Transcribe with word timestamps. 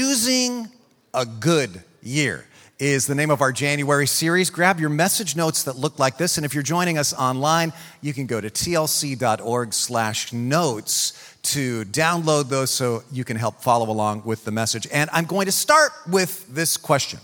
Choosing 0.00 0.68
a 1.12 1.26
Good 1.26 1.84
Year 2.02 2.46
is 2.78 3.06
the 3.06 3.14
name 3.14 3.30
of 3.30 3.42
our 3.42 3.52
January 3.52 4.06
series. 4.06 4.48
Grab 4.48 4.80
your 4.80 4.88
message 4.88 5.36
notes 5.36 5.64
that 5.64 5.76
look 5.76 5.98
like 5.98 6.16
this, 6.16 6.38
and 6.38 6.46
if 6.46 6.54
you're 6.54 6.62
joining 6.62 6.96
us 6.96 7.12
online, 7.12 7.74
you 8.00 8.14
can 8.14 8.24
go 8.24 8.40
to 8.40 8.48
tlc.org/notes 8.48 11.34
to 11.42 11.84
download 11.84 12.48
those 12.48 12.70
so 12.70 13.02
you 13.12 13.24
can 13.24 13.36
help 13.36 13.62
follow 13.62 13.90
along 13.90 14.22
with 14.24 14.46
the 14.46 14.50
message. 14.50 14.86
And 14.90 15.10
I'm 15.12 15.26
going 15.26 15.44
to 15.44 15.52
start 15.52 15.92
with 16.08 16.46
this 16.48 16.78
question: 16.78 17.20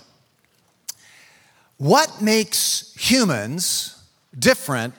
What 1.79 2.21
makes 2.21 2.93
humans 2.95 4.03
different 4.39 4.93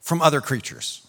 from 0.00 0.20
other 0.20 0.40
creatures? 0.40 1.06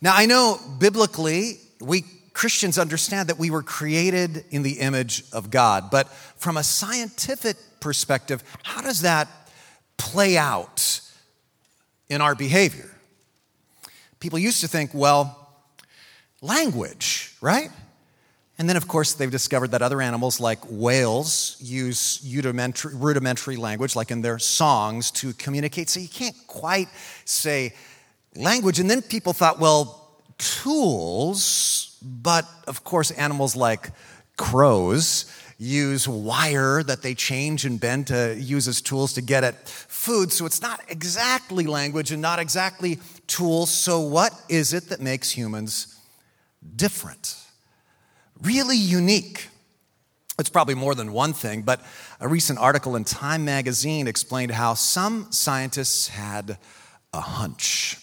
Now, 0.00 0.12
I 0.14 0.26
know 0.26 0.60
biblically 0.78 1.58
we 1.80 2.04
Christians 2.32 2.78
understand 2.78 3.28
that 3.28 3.38
we 3.38 3.50
were 3.50 3.62
created 3.62 4.44
in 4.50 4.62
the 4.62 4.80
image 4.80 5.24
of 5.32 5.50
God, 5.50 5.90
but 5.90 6.08
from 6.08 6.56
a 6.56 6.62
scientific 6.62 7.56
perspective, 7.80 8.42
how 8.62 8.80
does 8.80 9.02
that 9.02 9.28
play 9.98 10.36
out 10.36 11.00
in 12.08 12.20
our 12.20 12.34
behavior? 12.34 12.90
People 14.20 14.38
used 14.38 14.60
to 14.60 14.68
think, 14.68 14.90
well, 14.94 15.50
language, 16.40 17.36
right? 17.40 17.70
And 18.58 18.68
then, 18.68 18.76
of 18.76 18.86
course, 18.86 19.14
they've 19.14 19.30
discovered 19.30 19.72
that 19.72 19.82
other 19.82 20.00
animals 20.00 20.38
like 20.38 20.60
whales 20.68 21.56
use 21.60 22.22
rudimentary, 22.32 22.94
rudimentary 22.94 23.56
language, 23.56 23.96
like 23.96 24.10
in 24.10 24.22
their 24.22 24.38
songs, 24.38 25.10
to 25.12 25.32
communicate. 25.34 25.88
So 25.88 26.00
you 26.00 26.08
can't 26.08 26.36
quite 26.46 26.88
say 27.24 27.74
language. 28.36 28.78
And 28.78 28.88
then 28.88 29.02
people 29.02 29.32
thought, 29.32 29.58
well, 29.58 30.20
tools, 30.38 31.91
but 32.04 32.46
of 32.66 32.84
course, 32.84 33.10
animals 33.12 33.56
like 33.56 33.90
crows 34.36 35.26
use 35.58 36.08
wire 36.08 36.82
that 36.82 37.02
they 37.02 37.14
change 37.14 37.64
and 37.64 37.78
bend 37.78 38.08
to 38.08 38.36
use 38.36 38.66
as 38.66 38.80
tools 38.80 39.12
to 39.12 39.22
get 39.22 39.44
at 39.44 39.68
food. 39.68 40.32
So 40.32 40.44
it's 40.44 40.60
not 40.60 40.80
exactly 40.88 41.66
language 41.66 42.10
and 42.10 42.20
not 42.20 42.40
exactly 42.40 42.98
tools. 43.28 43.70
So, 43.70 44.00
what 44.00 44.32
is 44.48 44.72
it 44.72 44.88
that 44.88 45.00
makes 45.00 45.30
humans 45.30 46.00
different? 46.74 47.36
Really 48.42 48.76
unique. 48.76 49.48
It's 50.38 50.48
probably 50.48 50.74
more 50.74 50.94
than 50.94 51.12
one 51.12 51.32
thing, 51.32 51.62
but 51.62 51.80
a 52.18 52.26
recent 52.26 52.58
article 52.58 52.96
in 52.96 53.04
Time 53.04 53.44
magazine 53.44 54.08
explained 54.08 54.50
how 54.50 54.74
some 54.74 55.30
scientists 55.30 56.08
had 56.08 56.58
a 57.12 57.20
hunch. 57.20 58.01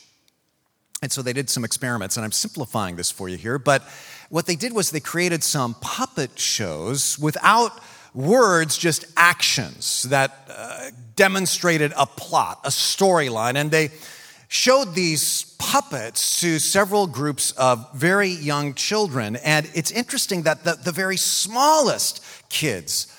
And 1.01 1.11
so 1.11 1.21
they 1.21 1.33
did 1.33 1.49
some 1.49 1.63
experiments, 1.63 2.17
and 2.17 2.25
I'm 2.25 2.31
simplifying 2.31 2.97
this 2.97 3.09
for 3.09 3.29
you 3.29 3.37
here. 3.37 3.57
But 3.57 3.83
what 4.29 4.45
they 4.45 4.55
did 4.55 4.73
was 4.73 4.91
they 4.91 4.99
created 4.99 5.43
some 5.43 5.75
puppet 5.75 6.37
shows 6.37 7.17
without 7.17 7.71
words, 8.13 8.77
just 8.77 9.05
actions 9.15 10.03
that 10.03 10.49
uh, 10.49 10.89
demonstrated 11.15 11.93
a 11.95 12.05
plot, 12.05 12.59
a 12.65 12.69
storyline. 12.69 13.55
And 13.55 13.71
they 13.71 13.91
showed 14.49 14.95
these 14.95 15.55
puppets 15.59 16.41
to 16.41 16.59
several 16.59 17.07
groups 17.07 17.51
of 17.51 17.87
very 17.93 18.29
young 18.29 18.73
children. 18.73 19.35
And 19.37 19.69
it's 19.73 19.91
interesting 19.91 20.43
that 20.43 20.63
the, 20.63 20.73
the 20.73 20.91
very 20.91 21.17
smallest 21.17 22.23
kids, 22.49 23.15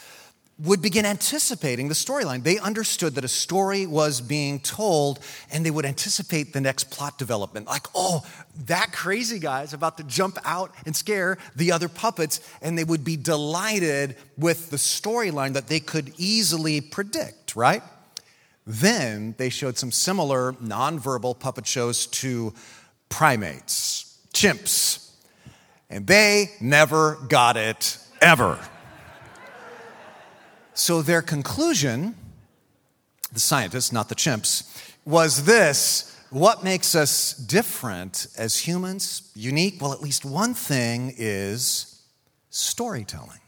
would 0.62 0.82
begin 0.82 1.06
anticipating 1.06 1.88
the 1.88 1.94
storyline. 1.94 2.42
They 2.42 2.58
understood 2.58 3.14
that 3.14 3.24
a 3.24 3.28
story 3.28 3.86
was 3.86 4.20
being 4.20 4.60
told 4.60 5.18
and 5.50 5.64
they 5.64 5.70
would 5.70 5.86
anticipate 5.86 6.52
the 6.52 6.60
next 6.60 6.90
plot 6.90 7.18
development. 7.18 7.66
Like, 7.66 7.86
oh, 7.94 8.26
that 8.66 8.92
crazy 8.92 9.38
guy 9.38 9.62
is 9.62 9.72
about 9.72 9.96
to 9.96 10.04
jump 10.04 10.38
out 10.44 10.74
and 10.84 10.94
scare 10.94 11.38
the 11.56 11.72
other 11.72 11.88
puppets. 11.88 12.40
And 12.60 12.76
they 12.76 12.84
would 12.84 13.04
be 13.04 13.16
delighted 13.16 14.16
with 14.36 14.70
the 14.70 14.76
storyline 14.76 15.54
that 15.54 15.68
they 15.68 15.80
could 15.80 16.12
easily 16.18 16.80
predict, 16.82 17.56
right? 17.56 17.82
Then 18.66 19.34
they 19.38 19.48
showed 19.48 19.78
some 19.78 19.90
similar 19.90 20.52
nonverbal 20.54 21.38
puppet 21.38 21.66
shows 21.66 22.06
to 22.08 22.52
primates, 23.08 24.18
chimps. 24.34 25.10
And 25.88 26.06
they 26.06 26.50
never 26.60 27.16
got 27.28 27.56
it 27.56 27.96
ever. 28.20 28.58
So 30.74 31.02
their 31.02 31.22
conclusion, 31.22 32.14
the 33.32 33.40
scientists, 33.40 33.92
not 33.92 34.08
the 34.08 34.14
chimps, 34.14 34.66
was 35.04 35.44
this 35.44 36.06
what 36.30 36.62
makes 36.62 36.94
us 36.94 37.34
different 37.34 38.28
as 38.38 38.56
humans, 38.56 39.30
unique? 39.34 39.80
Well, 39.80 39.92
at 39.92 40.00
least 40.00 40.24
one 40.24 40.54
thing 40.54 41.12
is 41.18 42.02
storytelling. 42.50 43.40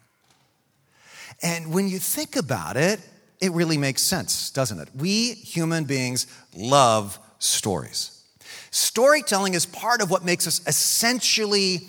And 1.42 1.72
when 1.72 1.88
you 1.88 1.98
think 1.98 2.36
about 2.36 2.76
it, 2.76 3.00
it 3.40 3.52
really 3.52 3.78
makes 3.78 4.02
sense, 4.02 4.50
doesn't 4.50 4.78
it? 4.78 4.88
We 4.96 5.32
human 5.34 5.84
beings 5.84 6.26
love 6.56 7.18
stories. 7.38 8.22
Storytelling 8.70 9.54
is 9.54 9.66
part 9.66 10.00
of 10.00 10.10
what 10.10 10.24
makes 10.24 10.46
us 10.46 10.60
essentially 10.66 11.88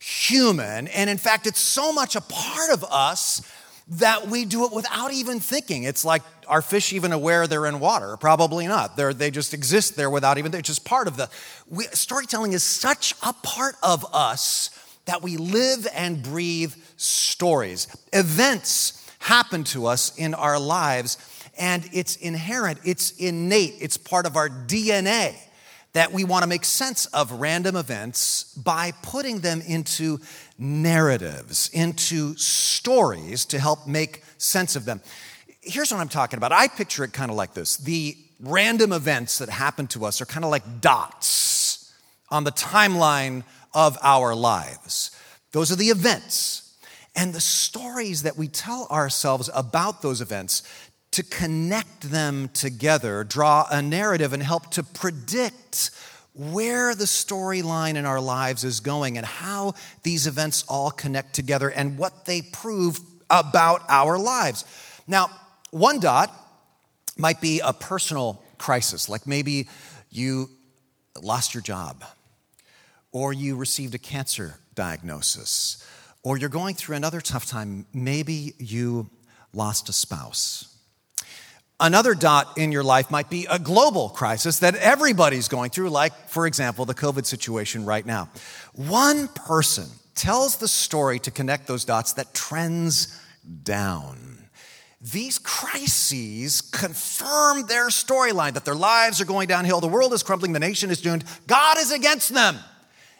human. 0.00 0.88
And 0.88 1.08
in 1.08 1.18
fact, 1.18 1.46
it's 1.46 1.60
so 1.60 1.92
much 1.92 2.16
a 2.16 2.20
part 2.20 2.70
of 2.70 2.84
us 2.84 3.40
that 3.86 4.28
we 4.28 4.44
do 4.44 4.64
it 4.64 4.72
without 4.72 5.12
even 5.12 5.40
thinking. 5.40 5.82
It's 5.82 6.04
like, 6.04 6.22
are 6.46 6.62
fish 6.62 6.92
even 6.92 7.12
aware 7.12 7.46
they're 7.46 7.66
in 7.66 7.80
water? 7.80 8.16
Probably 8.16 8.66
not. 8.66 8.96
They're, 8.96 9.12
they 9.12 9.30
just 9.30 9.52
exist 9.52 9.96
there 9.96 10.10
without 10.10 10.38
even, 10.38 10.50
they're 10.50 10.62
just 10.62 10.84
part 10.84 11.06
of 11.06 11.16
the. 11.16 11.28
We, 11.68 11.84
storytelling 11.92 12.52
is 12.52 12.62
such 12.62 13.14
a 13.22 13.32
part 13.32 13.76
of 13.82 14.06
us 14.14 14.70
that 15.04 15.22
we 15.22 15.36
live 15.36 15.86
and 15.94 16.22
breathe 16.22 16.72
stories. 16.96 17.88
Events 18.12 19.06
happen 19.18 19.64
to 19.64 19.86
us 19.86 20.16
in 20.16 20.34
our 20.34 20.58
lives, 20.58 21.18
and 21.58 21.86
it's 21.92 22.16
inherent, 22.16 22.80
it's 22.84 23.10
innate, 23.12 23.74
it's 23.80 23.98
part 23.98 24.26
of 24.26 24.36
our 24.36 24.48
DNA 24.48 25.34
that 25.94 26.12
we 26.12 26.24
want 26.24 26.42
to 26.42 26.48
make 26.48 26.64
sense 26.64 27.06
of 27.06 27.32
random 27.32 27.76
events 27.76 28.52
by 28.54 28.92
putting 29.02 29.40
them 29.40 29.62
into 29.66 30.20
narratives, 30.58 31.70
into 31.72 32.36
stories 32.36 33.44
to 33.46 33.58
help 33.58 33.86
make 33.86 34.22
sense 34.36 34.76
of 34.76 34.84
them. 34.84 35.00
Here's 35.62 35.90
what 35.90 36.00
I'm 36.00 36.08
talking 36.08 36.36
about. 36.36 36.52
I 36.52 36.68
picture 36.68 37.04
it 37.04 37.12
kind 37.12 37.30
of 37.30 37.36
like 37.36 37.54
this 37.54 37.76
the 37.78 38.16
random 38.40 38.92
events 38.92 39.38
that 39.38 39.48
happen 39.48 39.86
to 39.88 40.04
us 40.04 40.20
are 40.20 40.26
kind 40.26 40.44
of 40.44 40.50
like 40.50 40.80
dots 40.80 41.92
on 42.28 42.44
the 42.44 42.52
timeline 42.52 43.44
of 43.72 43.96
our 44.02 44.34
lives. 44.34 45.10
Those 45.52 45.70
are 45.72 45.76
the 45.76 45.88
events. 45.88 46.60
And 47.16 47.32
the 47.32 47.40
stories 47.40 48.24
that 48.24 48.36
we 48.36 48.48
tell 48.48 48.88
ourselves 48.90 49.48
about 49.54 50.02
those 50.02 50.20
events 50.20 50.64
to 51.14 51.22
connect 51.22 52.10
them 52.10 52.48
together, 52.48 53.22
draw 53.22 53.68
a 53.70 53.80
narrative, 53.80 54.32
and 54.32 54.42
help 54.42 54.68
to 54.72 54.82
predict 54.82 55.92
where 56.34 56.92
the 56.92 57.04
storyline 57.04 57.94
in 57.94 58.04
our 58.04 58.20
lives 58.20 58.64
is 58.64 58.80
going 58.80 59.16
and 59.16 59.24
how 59.24 59.74
these 60.02 60.26
events 60.26 60.64
all 60.68 60.90
connect 60.90 61.32
together 61.32 61.70
and 61.70 61.96
what 61.96 62.24
they 62.24 62.42
prove 62.42 62.98
about 63.30 63.82
our 63.88 64.18
lives. 64.18 64.64
Now, 65.06 65.30
one 65.70 66.00
dot 66.00 66.32
might 67.16 67.40
be 67.40 67.60
a 67.60 67.72
personal 67.72 68.42
crisis, 68.58 69.08
like 69.08 69.24
maybe 69.24 69.68
you 70.10 70.50
lost 71.22 71.54
your 71.54 71.62
job, 71.62 72.04
or 73.12 73.32
you 73.32 73.54
received 73.54 73.94
a 73.94 73.98
cancer 73.98 74.56
diagnosis, 74.74 75.86
or 76.24 76.36
you're 76.36 76.48
going 76.48 76.74
through 76.74 76.96
another 76.96 77.20
tough 77.20 77.46
time. 77.46 77.86
Maybe 77.92 78.54
you 78.58 79.10
lost 79.52 79.88
a 79.88 79.92
spouse 79.92 80.73
Another 81.84 82.14
dot 82.14 82.56
in 82.56 82.72
your 82.72 82.82
life 82.82 83.10
might 83.10 83.28
be 83.28 83.46
a 83.50 83.58
global 83.58 84.08
crisis 84.08 84.60
that 84.60 84.74
everybody's 84.76 85.48
going 85.48 85.68
through, 85.68 85.90
like, 85.90 86.14
for 86.30 86.46
example, 86.46 86.86
the 86.86 86.94
COVID 86.94 87.26
situation 87.26 87.84
right 87.84 88.06
now. 88.06 88.30
One 88.72 89.28
person 89.28 89.88
tells 90.14 90.56
the 90.56 90.66
story 90.66 91.18
to 91.18 91.30
connect 91.30 91.66
those 91.66 91.84
dots 91.84 92.14
that 92.14 92.32
trends 92.32 93.20
down. 93.64 94.48
These 95.02 95.38
crises 95.38 96.62
confirm 96.62 97.66
their 97.66 97.88
storyline 97.88 98.54
that 98.54 98.64
their 98.64 98.74
lives 98.74 99.20
are 99.20 99.26
going 99.26 99.46
downhill, 99.46 99.82
the 99.82 99.86
world 99.86 100.14
is 100.14 100.22
crumbling, 100.22 100.54
the 100.54 100.60
nation 100.60 100.88
is 100.88 101.02
doomed, 101.02 101.24
God 101.46 101.76
is 101.76 101.92
against 101.92 102.32
them. 102.32 102.56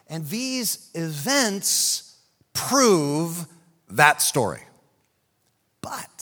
And 0.08 0.26
these 0.28 0.90
events 0.94 2.18
prove 2.54 3.46
that 3.90 4.22
story. 4.22 4.62
But 5.82 6.13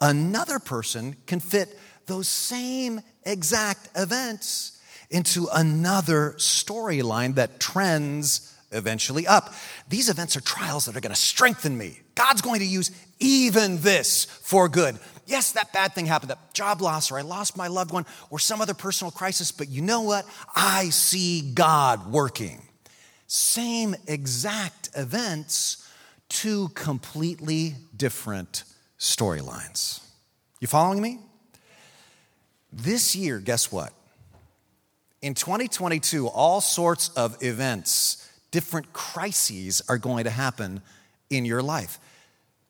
another 0.00 0.58
person 0.58 1.16
can 1.26 1.40
fit 1.40 1.78
those 2.06 2.28
same 2.28 3.00
exact 3.24 3.88
events 3.96 4.80
into 5.10 5.48
another 5.52 6.34
storyline 6.38 7.34
that 7.36 7.60
trends 7.60 8.56
eventually 8.72 9.26
up. 9.26 9.54
These 9.88 10.08
events 10.08 10.36
are 10.36 10.40
trials 10.40 10.86
that 10.86 10.96
are 10.96 11.00
going 11.00 11.14
to 11.14 11.20
strengthen 11.20 11.78
me. 11.78 12.00
God's 12.14 12.42
going 12.42 12.60
to 12.60 12.66
use 12.66 12.90
even 13.20 13.80
this 13.80 14.24
for 14.24 14.68
good. 14.68 14.98
Yes, 15.26 15.52
that 15.52 15.72
bad 15.72 15.94
thing 15.94 16.06
happened, 16.06 16.30
that 16.30 16.52
job 16.52 16.82
loss, 16.82 17.10
or 17.10 17.18
I 17.18 17.22
lost 17.22 17.56
my 17.56 17.68
loved 17.68 17.92
one, 17.92 18.04
or 18.30 18.38
some 18.38 18.60
other 18.60 18.74
personal 18.74 19.10
crisis, 19.10 19.52
but 19.52 19.68
you 19.68 19.80
know 19.80 20.02
what? 20.02 20.26
I 20.54 20.90
see 20.90 21.52
God 21.54 22.10
working. 22.10 22.60
Same 23.26 23.94
exact 24.06 24.90
events, 24.94 25.88
two 26.28 26.68
completely 26.74 27.74
different 27.96 28.64
storylines. 29.04 30.00
You 30.60 30.66
following 30.66 31.02
me? 31.02 31.18
This 32.72 33.14
year, 33.14 33.38
guess 33.38 33.70
what? 33.70 33.92
In 35.20 35.34
2022, 35.34 36.26
all 36.26 36.62
sorts 36.62 37.10
of 37.10 37.36
events, 37.42 38.30
different 38.50 38.94
crises 38.94 39.82
are 39.90 39.98
going 39.98 40.24
to 40.24 40.30
happen 40.30 40.80
in 41.28 41.44
your 41.44 41.62
life. 41.62 41.98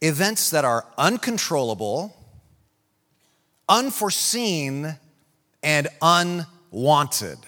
Events 0.01 0.51
that 0.51 0.65
are 0.65 0.85
uncontrollable, 0.99 2.17
unforeseen, 3.69 4.99
and 5.63 5.87
unwanted. 6.03 7.39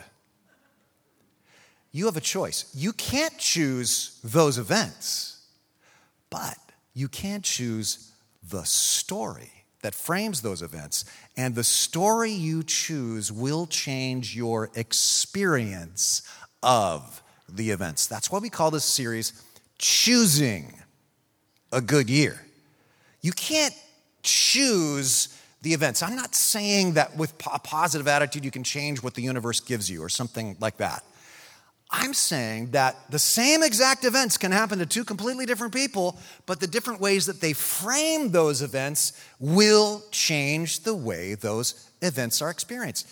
You 1.91 2.05
have 2.05 2.17
a 2.17 2.21
choice. 2.21 2.71
You 2.73 2.93
can't 2.93 3.37
choose 3.37 4.21
those 4.23 4.59
events, 4.59 5.45
but 6.31 6.57
you 6.95 7.09
can 7.09 7.43
choose 7.43 8.06
the 8.51 8.65
story 8.65 9.51
that 9.83 9.95
frames 9.95 10.43
those 10.43 10.63
events. 10.63 11.05
And 11.37 11.55
the 11.55 11.65
story 11.65 12.33
you 12.33 12.63
choose 12.63 13.31
will 13.31 13.67
change 13.67 14.35
your 14.35 14.71
experience 14.75 16.23
of 16.63 17.23
the 17.49 17.71
events. 17.71 18.07
That's 18.07 18.31
why 18.31 18.39
we 18.39 18.51
call 18.51 18.71
this 18.71 18.85
series 18.85 19.43
Choosing 19.79 20.75
a 21.73 21.81
Good 21.81 22.11
Year. 22.11 22.41
You 23.21 23.33
can't 23.33 23.75
choose 24.23 25.29
the 25.63 25.73
events. 25.73 26.03
I'm 26.03 26.17
not 26.17 26.35
saying 26.35 26.95
that 26.95 27.17
with 27.17 27.33
a 27.53 27.59
positive 27.59 28.09
attitude 28.09 28.45
you 28.45 28.51
can 28.51 28.65
change 28.65 29.03
what 29.03 29.15
the 29.15 29.23
universe 29.23 29.61
gives 29.61 29.91
you 29.91 30.03
or 30.03 30.09
something 30.09 30.57
like 30.61 30.79
that. 30.79 31.05
I'm 31.91 32.15
saying 32.15 32.73
that 32.73 32.97
the 33.11 33.19
same 33.19 33.63
exact 33.63 34.05
events 34.05 34.37
can 34.37 34.51
happen 34.51 34.81
to 34.81 34.87
two 34.87 35.05
completely 35.05 35.47
different 35.47 35.73
people, 35.73 36.19
but 36.45 36.59
the 36.59 36.67
different 36.67 37.01
ways 37.01 37.27
that 37.27 37.41
they 37.41 37.53
frame 37.53 38.33
those 38.33 38.61
events 38.61 39.13
will 39.39 40.03
change 40.11 40.81
the 40.81 40.95
way 40.95 41.35
those 41.35 41.89
events 42.03 42.43
are 42.43 42.51
experienced. 42.51 43.09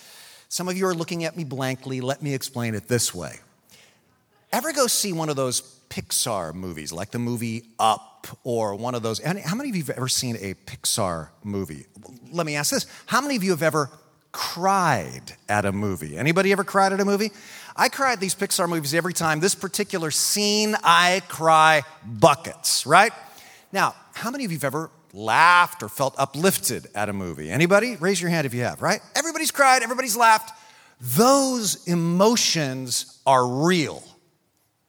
Some 0.49 0.69
of 0.69 0.77
you 0.77 0.87
are 0.87 0.95
looking 0.95 1.25
at 1.25 1.37
me 1.37 1.45
blankly. 1.45 2.01
Let 2.01 2.23
me 2.23 2.35
explain 2.35 2.75
it 2.75 2.89
this 2.89 3.15
way. 3.15 3.37
Ever 4.53 4.73
go 4.73 4.87
see 4.87 5.13
one 5.13 5.29
of 5.29 5.37
those 5.37 5.63
Pixar 5.89 6.55
movies, 6.55 6.93
like 6.93 7.11
the 7.11 7.19
movie 7.19 7.65
Up 7.79 8.27
or 8.43 8.75
one 8.75 8.95
of 8.95 9.03
those? 9.03 9.21
How 9.21 9.55
many 9.55 9.71
of 9.71 9.77
you 9.77 9.83
have 9.83 9.97
ever 9.97 10.09
seen 10.09 10.37
a 10.37 10.55
Pixar 10.55 11.29
movie? 11.43 11.87
Let 12.33 12.47
me 12.47 12.57
ask 12.57 12.73
this 12.73 12.87
How 13.07 13.21
many 13.21 13.37
of 13.37 13.45
you 13.45 13.51
have 13.51 13.63
ever 13.63 13.91
cried 14.33 15.35
at 15.49 15.65
a 15.65 15.73
movie? 15.73 16.17
Anybody 16.17 16.53
ever 16.53 16.65
cried 16.65 16.93
at 16.93 17.01
a 17.01 17.05
movie? 17.05 17.31
I 17.77 17.89
cry 17.89 18.13
at 18.13 18.21
these 18.21 18.35
Pixar 18.35 18.69
movies 18.69 18.95
every 18.95 19.13
time. 19.13 19.41
This 19.41 19.55
particular 19.55 20.11
scene, 20.11 20.77
I 20.85 21.23
cry 21.29 21.83
buckets, 22.05 22.87
right? 22.87 23.13
Now, 23.73 23.95
how 24.13 24.31
many 24.31 24.45
of 24.45 24.53
you 24.53 24.59
have 24.59 24.65
ever 24.65 24.91
laughed 25.13 25.83
or 25.83 25.89
felt 25.89 26.15
uplifted 26.17 26.87
at 26.95 27.09
a 27.09 27.13
movie? 27.13 27.51
Anybody? 27.51 27.97
Raise 27.97 28.21
your 28.21 28.31
hand 28.31 28.47
if 28.47 28.55
you 28.55 28.63
have, 28.63 28.81
right? 28.81 29.01
Everybody's 29.17 29.51
cried, 29.51 29.83
everybody's 29.83 30.17
laughed. 30.17 30.57
Those 31.01 31.87
emotions 31.89 33.21
are 33.27 33.47
real. 33.47 34.05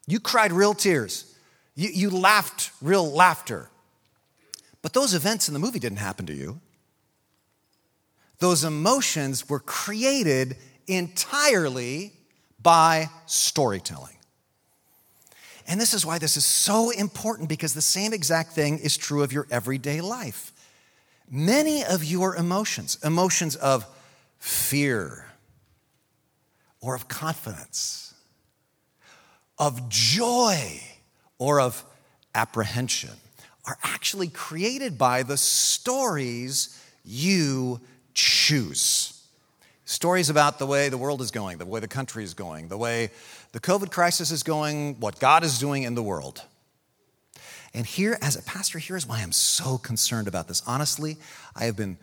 You 0.05 0.19
cried 0.19 0.51
real 0.51 0.75
tears. 0.75 1.35
You, 1.73 1.89
you 1.89 2.09
laughed 2.11 2.71
real 2.81 3.11
laughter. 3.11 3.69
But 4.83 4.93
those 4.93 5.15
events 5.15 5.47
in 5.47 5.53
the 5.55 5.59
movie 5.59 5.79
didn't 5.79 5.97
happen 5.97 6.27
to 6.27 6.33
you. 6.33 6.61
Those 8.37 8.63
emotions 8.63 9.49
were 9.49 9.59
created 9.59 10.57
entirely 10.87 12.13
by 12.65 13.11
storytelling. 13.27 14.17
And 15.67 15.79
this 15.79 15.93
is 15.93 16.03
why 16.03 16.17
this 16.17 16.35
is 16.35 16.43
so 16.43 16.89
important 16.89 17.47
because 17.47 17.75
the 17.75 17.81
same 17.81 18.11
exact 18.11 18.53
thing 18.53 18.79
is 18.79 18.97
true 18.97 19.21
of 19.21 19.31
your 19.31 19.45
everyday 19.51 20.01
life. 20.01 20.51
Many 21.29 21.85
of 21.85 22.03
your 22.03 22.35
emotions, 22.35 22.97
emotions 23.03 23.55
of 23.55 23.85
fear 24.39 25.27
or 26.81 26.95
of 26.95 27.07
confidence, 27.07 28.15
of 29.59 29.87
joy 29.87 30.81
or 31.37 31.61
of 31.61 31.85
apprehension, 32.33 33.11
are 33.65 33.77
actually 33.83 34.27
created 34.27 34.97
by 34.97 35.21
the 35.21 35.37
stories 35.37 36.81
you 37.03 37.79
choose. 38.15 39.14
Stories 39.85 40.31
about 40.31 40.57
the 40.57 40.65
way 40.65 40.89
the 40.89 40.97
world 40.97 41.21
is 41.21 41.29
going, 41.29 41.59
the 41.59 41.65
way 41.65 41.79
the 41.79 41.87
country 41.87 42.23
is 42.23 42.33
going, 42.33 42.67
the 42.69 42.77
way 42.77 43.11
the 43.51 43.59
COVID 43.59 43.91
crisis 43.91 44.31
is 44.31 44.41
going, 44.41 44.99
what 44.99 45.19
God 45.19 45.43
is 45.43 45.59
doing 45.59 45.83
in 45.83 45.93
the 45.93 46.03
world. 46.03 46.41
And 47.75 47.85
here, 47.85 48.17
as 48.21 48.35
a 48.35 48.41
pastor, 48.41 48.79
here's 48.79 49.05
why 49.05 49.21
I'm 49.21 49.31
so 49.31 49.77
concerned 49.77 50.27
about 50.27 50.47
this. 50.47 50.63
Honestly, 50.65 51.17
I 51.55 51.65
have 51.65 51.75
been 51.75 51.97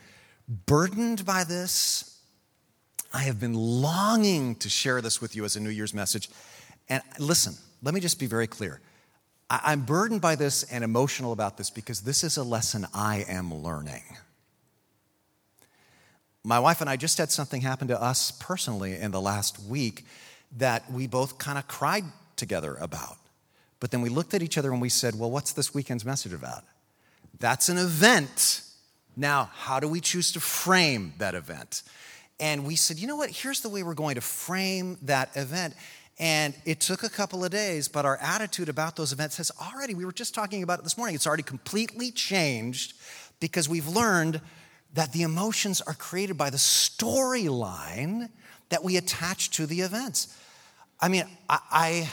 burdened 0.66 1.24
by 1.24 1.44
this. 1.44 2.20
I 3.12 3.22
have 3.22 3.40
been 3.40 3.54
longing 3.54 4.54
to 4.56 4.68
share 4.68 5.00
this 5.00 5.20
with 5.20 5.34
you 5.34 5.44
as 5.44 5.56
a 5.56 5.60
New 5.60 5.70
Year's 5.70 5.94
message. 5.94 6.28
And 6.88 7.02
listen, 7.18 7.54
let 7.82 7.94
me 7.94 8.00
just 8.00 8.20
be 8.20 8.26
very 8.26 8.46
clear. 8.46 8.80
I'm 9.50 9.82
burdened 9.82 10.20
by 10.20 10.36
this 10.36 10.62
and 10.64 10.84
emotional 10.84 11.32
about 11.32 11.56
this 11.56 11.68
because 11.68 12.02
this 12.02 12.22
is 12.22 12.36
a 12.36 12.42
lesson 12.42 12.86
I 12.94 13.24
am 13.28 13.52
learning. 13.52 14.02
My 16.44 16.58
wife 16.58 16.80
and 16.80 16.90
I 16.90 16.96
just 16.96 17.18
had 17.18 17.30
something 17.30 17.60
happen 17.60 17.88
to 17.88 18.00
us 18.00 18.32
personally 18.32 18.96
in 18.96 19.12
the 19.12 19.20
last 19.20 19.60
week 19.60 20.04
that 20.56 20.90
we 20.90 21.06
both 21.06 21.38
kind 21.38 21.56
of 21.56 21.68
cried 21.68 22.04
together 22.36 22.76
about. 22.80 23.16
But 23.78 23.90
then 23.90 24.02
we 24.02 24.08
looked 24.08 24.34
at 24.34 24.42
each 24.42 24.58
other 24.58 24.72
and 24.72 24.80
we 24.80 24.88
said, 24.88 25.18
Well, 25.18 25.30
what's 25.30 25.52
this 25.52 25.72
weekend's 25.72 26.04
message 26.04 26.32
about? 26.32 26.64
That's 27.38 27.68
an 27.68 27.78
event. 27.78 28.62
Now, 29.16 29.50
how 29.54 29.78
do 29.78 29.88
we 29.88 30.00
choose 30.00 30.32
to 30.32 30.40
frame 30.40 31.14
that 31.18 31.34
event? 31.34 31.82
And 32.40 32.66
we 32.66 32.76
said, 32.76 32.98
You 32.98 33.06
know 33.06 33.16
what? 33.16 33.30
Here's 33.30 33.60
the 33.60 33.68
way 33.68 33.82
we're 33.82 33.94
going 33.94 34.16
to 34.16 34.20
frame 34.20 34.98
that 35.02 35.36
event. 35.36 35.74
And 36.18 36.54
it 36.64 36.80
took 36.80 37.02
a 37.02 37.08
couple 37.08 37.44
of 37.44 37.50
days, 37.50 37.88
but 37.88 38.04
our 38.04 38.18
attitude 38.18 38.68
about 38.68 38.96
those 38.96 39.12
events 39.12 39.38
has 39.38 39.50
already, 39.60 39.94
we 39.94 40.04
were 40.04 40.12
just 40.12 40.34
talking 40.34 40.62
about 40.62 40.78
it 40.78 40.82
this 40.82 40.96
morning, 40.96 41.14
it's 41.14 41.26
already 41.26 41.42
completely 41.42 42.10
changed 42.10 42.94
because 43.40 43.68
we've 43.68 43.88
learned 43.88 44.40
that 44.94 45.12
the 45.12 45.22
emotions 45.22 45.80
are 45.80 45.94
created 45.94 46.36
by 46.36 46.50
the 46.50 46.58
storyline 46.58 48.28
that 48.68 48.84
we 48.84 48.96
attach 48.96 49.50
to 49.50 49.66
the 49.66 49.80
events. 49.80 50.36
I 51.00 51.08
mean, 51.08 51.24
I, 51.48 51.58
I, 51.70 52.10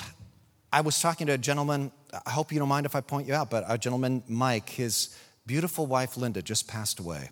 I, 0.71 0.81
was 0.81 0.99
talking 0.99 1.27
to 1.27 1.33
a 1.33 1.37
gentleman, 1.37 1.91
I 2.25 2.31
hope 2.31 2.51
you 2.51 2.59
don't 2.59 2.69
mind 2.69 2.85
if 2.85 2.95
I 2.95 3.01
point 3.01 3.27
you 3.27 3.33
out, 3.33 3.49
but 3.49 3.63
a 3.67 3.77
gentleman, 3.77 4.23
Mike, 4.27 4.69
his 4.69 5.15
beautiful 5.45 5.85
wife, 5.85 6.17
Linda, 6.17 6.41
just 6.41 6.67
passed 6.67 6.99
away. 6.99 7.29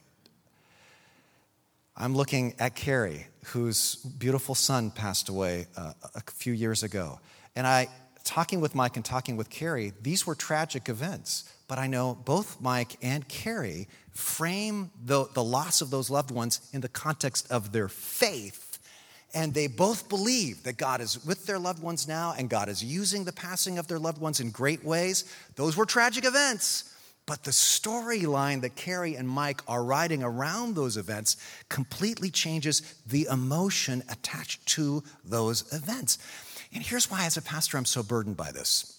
I'm 1.95 2.15
looking 2.15 2.53
at 2.59 2.75
Carrie, 2.75 3.27
whose 3.45 3.95
beautiful 3.95 4.53
son 4.53 4.91
passed 4.91 5.29
away 5.29 5.65
uh, 5.75 5.93
a 6.13 6.21
few 6.31 6.53
years 6.53 6.83
ago. 6.83 7.19
And 7.55 7.65
I, 7.65 7.87
talking 8.23 8.61
with 8.61 8.75
Mike 8.75 8.97
and 8.97 9.03
talking 9.03 9.35
with 9.35 9.49
Carrie, 9.49 9.93
these 10.01 10.27
were 10.27 10.35
tragic 10.35 10.89
events. 10.89 11.51
But 11.67 11.79
I 11.79 11.87
know 11.87 12.17
both 12.25 12.61
Mike 12.61 12.95
and 13.01 13.27
Carrie 13.27 13.87
frame 14.11 14.89
the, 15.03 15.25
the 15.33 15.43
loss 15.43 15.81
of 15.81 15.89
those 15.89 16.09
loved 16.09 16.31
ones 16.31 16.61
in 16.73 16.81
the 16.81 16.89
context 16.89 17.51
of 17.51 17.71
their 17.71 17.89
faith. 17.89 18.79
And 19.33 19.53
they 19.53 19.67
both 19.67 20.07
believe 20.07 20.63
that 20.63 20.77
God 20.77 21.01
is 21.01 21.23
with 21.25 21.45
their 21.45 21.59
loved 21.59 21.83
ones 21.83 22.07
now 22.07 22.33
and 22.37 22.49
God 22.49 22.69
is 22.69 22.83
using 22.83 23.25
the 23.25 23.33
passing 23.33 23.77
of 23.77 23.87
their 23.87 23.99
loved 23.99 24.19
ones 24.19 24.39
in 24.39 24.51
great 24.51 24.83
ways. 24.83 25.25
Those 25.55 25.75
were 25.75 25.85
tragic 25.85 26.25
events. 26.25 26.93
But 27.25 27.43
the 27.43 27.51
storyline 27.51 28.61
that 28.61 28.77
Carrie 28.77 29.15
and 29.15 29.27
Mike 29.27 29.61
are 29.67 29.83
writing 29.83 30.23
around 30.23 30.75
those 30.75 30.95
events 30.95 31.35
completely 31.67 32.29
changes 32.29 32.81
the 33.05 33.27
emotion 33.29 34.01
attached 34.09 34.65
to 34.67 35.03
those 35.25 35.71
events. 35.73 36.19
And 36.73 36.81
here's 36.81 37.11
why, 37.11 37.25
as 37.25 37.35
a 37.35 37.41
pastor, 37.41 37.77
I'm 37.77 37.83
so 37.83 38.01
burdened 38.01 38.37
by 38.37 38.53
this 38.53 38.97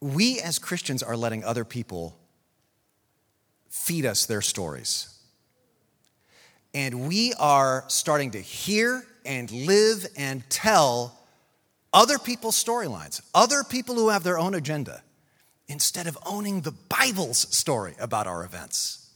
we 0.00 0.40
as 0.40 0.58
Christians 0.58 1.02
are 1.02 1.16
letting 1.16 1.44
other 1.44 1.64
people 1.64 2.18
feed 3.68 4.06
us 4.06 4.26
their 4.26 4.42
stories. 4.42 5.12
And 6.74 7.08
we 7.08 7.32
are 7.38 7.84
starting 7.88 8.32
to 8.32 8.40
hear 8.40 9.04
and 9.24 9.50
live 9.50 10.06
and 10.16 10.48
tell 10.50 11.18
other 11.92 12.18
people's 12.18 12.62
storylines, 12.62 13.22
other 13.34 13.64
people 13.64 13.94
who 13.94 14.10
have 14.10 14.22
their 14.22 14.38
own 14.38 14.54
agenda, 14.54 15.02
instead 15.68 16.06
of 16.06 16.18
owning 16.26 16.60
the 16.60 16.72
Bible's 16.72 17.38
story 17.56 17.94
about 17.98 18.26
our 18.26 18.44
events. 18.44 19.10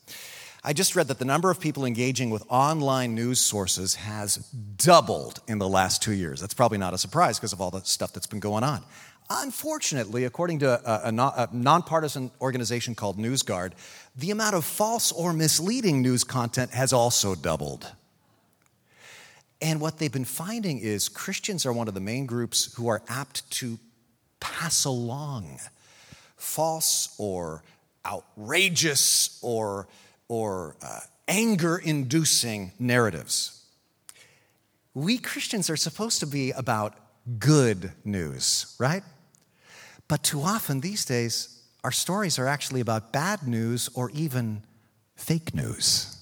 I 0.63 0.73
just 0.73 0.95
read 0.95 1.09
that 1.09 1.19
the 1.19 1.25
number 1.25 1.51
of 1.51 1.59
people 1.59 1.85
engaging 1.85 2.29
with 2.31 2.45
online 2.49 3.15
news 3.15 3.41
sources 3.41 3.95
has 3.95 4.37
doubled 4.37 5.41
in 5.49 5.59
the 5.59 5.69
last 5.69 6.03
two 6.03 6.13
years. 6.13 6.41
That's 6.41 6.55
probably 6.55 6.79
not 6.79 6.93
a 6.93 6.99
surprise 6.99 7.39
because 7.39 7.53
of 7.53 7.61
all 7.61 7.71
the 7.71 7.81
stuff 7.81 8.13
that's 8.13 8.27
been 8.27 8.41
going 8.41 8.65
on. 8.65 8.83
Unfortunately, 9.33 10.25
according 10.25 10.59
to 10.59 10.69
a, 10.69 11.09
a, 11.09 11.49
nonpartisan 11.53 12.33
organization 12.41 12.97
called 12.97 13.17
NewsGuard, 13.17 13.73
the 14.17 14.33
amount 14.33 14.57
of 14.57 14.65
false 14.65 15.13
or 15.13 15.33
misleading 15.33 16.03
news 16.03 16.25
content 16.25 16.73
has 16.73 16.93
also 16.93 17.37
doubled. 17.37 17.93
And 19.63 19.81
what 19.81 19.99
they've 19.99 20.11
been 20.11 20.25
finding 20.25 20.79
is 20.79 21.09
Christians 21.09 21.65
are 21.65 21.73
one 21.73 21.87
of 21.87 21.95
the 21.95 22.01
main 22.01 22.27
groups 22.27 22.75
who 22.75 22.89
are 22.89 23.03
apt 23.09 23.49
to 23.53 23.79
pass 24.41 24.85
along 24.85 25.61
false 26.37 27.15
or 27.17 27.63
outrageous 28.05 29.39
or, 29.43 29.87
or 30.27 30.75
uh, 30.83 31.01
anger 31.29 31.79
inducing 31.79 32.73
narratives. 32.81 33.65
We 34.93 35.19
Christians 35.19 35.71
are 35.71 35.77
supposed 35.77 36.19
to 36.19 36.27
be 36.27 36.51
about 36.51 36.95
good 37.39 37.93
news, 38.05 38.75
right? 38.81 39.05
But 40.11 40.25
too 40.25 40.43
often 40.43 40.81
these 40.81 41.05
days, 41.05 41.57
our 41.85 41.93
stories 41.93 42.37
are 42.41 42.49
actually 42.49 42.81
about 42.81 43.13
bad 43.13 43.47
news 43.47 43.89
or 43.95 44.11
even 44.11 44.65
fake 45.15 45.55
news. 45.55 46.17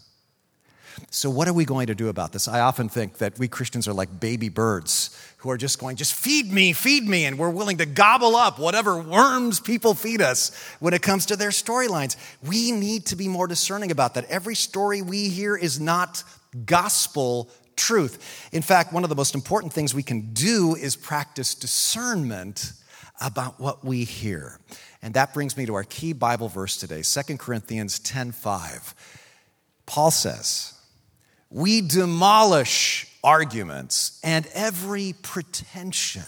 So, 1.09 1.31
what 1.31 1.49
are 1.49 1.55
we 1.55 1.65
going 1.65 1.87
to 1.87 1.95
do 1.95 2.09
about 2.11 2.33
this? 2.33 2.49
I 2.49 2.61
often 2.61 2.91
think 2.91 3.17
that 3.17 3.39
we 3.39 3.49
Christians 3.49 3.89
are 3.89 3.95
like 3.95 4.21
baby 4.21 4.51
birds 4.51 5.19
who 5.39 5.49
are 5.49 5.57
just 5.57 5.79
going, 5.79 5.97
just 5.97 6.13
feed 6.13 6.53
me, 6.53 6.75
feed 6.75 7.09
me, 7.09 7.25
and 7.25 7.39
we're 7.39 7.49
willing 7.49 7.79
to 7.79 7.87
gobble 7.87 8.37
up 8.37 8.59
whatever 8.59 9.01
worms 9.01 9.59
people 9.59 9.95
feed 9.95 10.21
us 10.21 10.55
when 10.81 10.93
it 10.93 11.01
comes 11.01 11.25
to 11.25 11.37
their 11.37 11.49
storylines. 11.49 12.17
We 12.47 12.73
need 12.73 13.07
to 13.07 13.17
be 13.17 13.27
more 13.27 13.47
discerning 13.47 13.91
about 13.91 14.13
that. 14.15 14.27
Every 14.27 14.55
story 14.55 15.01
we 15.01 15.31
hear 15.31 15.57
is 15.57 15.81
not 15.81 16.23
gospel 16.67 17.49
truth. 17.75 18.51
In 18.53 18.61
fact, 18.61 18.93
one 18.93 19.03
of 19.03 19.09
the 19.09 19.17
most 19.17 19.35
important 19.35 19.73
things 19.73 19.95
we 19.95 20.03
can 20.03 20.35
do 20.35 20.75
is 20.75 20.95
practice 20.95 21.55
discernment 21.55 22.75
about 23.21 23.61
what 23.61 23.85
we 23.85 24.05
hear. 24.05 24.59
And 25.03 25.15
that 25.15 25.35
brings 25.35 25.57
me 25.57 25.67
to 25.67 25.75
our 25.75 25.85
key 25.85 26.13
Bible 26.13 26.49
verse 26.49 26.77
today, 26.77 27.03
2 27.03 27.39
Corinthians 27.39 27.99
10:5. 28.01 28.95
Paul 29.87 30.11
says, 30.11 30.75
we 31.51 31.81
demolish 31.81 33.07
arguments 33.25 34.21
and 34.23 34.47
every 34.55 35.15
pretension 35.23 36.23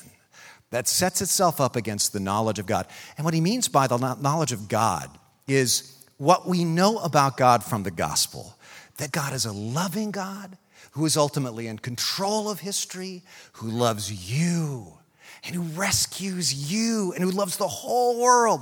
that 0.71 0.89
sets 0.89 1.21
itself 1.21 1.61
up 1.61 1.77
against 1.77 2.13
the 2.13 2.21
knowledge 2.21 2.59
of 2.59 2.67
God. 2.67 2.87
And 3.17 3.25
what 3.25 3.35
he 3.35 3.41
means 3.41 3.69
by 3.69 3.87
the 3.87 3.99
knowledge 3.99 4.53
of 4.53 4.69
God 4.69 5.11
is 5.47 5.97
what 6.17 6.47
we 6.47 6.65
know 6.65 6.99
about 6.99 7.37
God 7.37 7.65
from 7.65 7.83
the 7.83 7.91
gospel 7.91 8.57
that 8.97 9.13
God 9.13 9.33
is 9.33 9.47
a 9.47 9.53
loving 9.53 10.11
God 10.11 10.59
who 10.93 11.07
is 11.07 11.17
ultimately 11.17 11.67
in 11.67 11.79
control 11.79 12.51
of 12.51 12.61
history, 12.61 13.23
who 13.55 13.69
loves 13.69 14.31
you 14.31 15.00
and 15.45 15.55
who 15.55 15.63
rescues 15.63 16.73
you 16.73 17.13
and 17.15 17.25
who 17.25 17.31
loves 17.31 17.57
the 17.57 17.69
whole 17.69 18.21
world. 18.21 18.61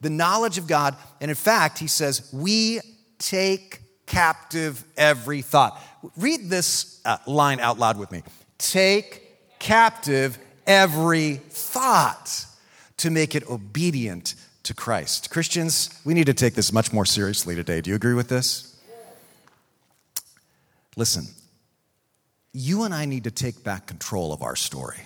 The 0.00 0.10
knowledge 0.10 0.58
of 0.58 0.66
God. 0.66 0.96
And 1.20 1.30
in 1.30 1.34
fact, 1.34 1.78
he 1.78 1.86
says, 1.86 2.30
we 2.32 2.80
take 3.18 3.80
captive 4.06 4.84
every 4.96 5.42
thought. 5.42 5.80
Read 6.16 6.48
this 6.48 7.00
uh, 7.04 7.18
line 7.26 7.60
out 7.60 7.78
loud 7.78 7.98
with 7.98 8.10
me. 8.10 8.22
Take 8.58 9.58
captive 9.58 10.38
every 10.66 11.34
thought 11.34 12.46
to 12.98 13.10
make 13.10 13.34
it 13.34 13.48
obedient 13.48 14.34
to 14.62 14.74
Christ. 14.74 15.30
Christians, 15.30 16.00
we 16.04 16.14
need 16.14 16.26
to 16.26 16.34
take 16.34 16.54
this 16.54 16.72
much 16.72 16.92
more 16.92 17.04
seriously 17.04 17.54
today. 17.54 17.80
Do 17.80 17.90
you 17.90 17.96
agree 17.96 18.14
with 18.14 18.28
this? 18.28 18.76
Listen, 20.96 21.24
you 22.52 22.82
and 22.82 22.92
I 22.92 23.04
need 23.04 23.24
to 23.24 23.30
take 23.30 23.62
back 23.62 23.86
control 23.86 24.32
of 24.32 24.42
our 24.42 24.56
story. 24.56 25.00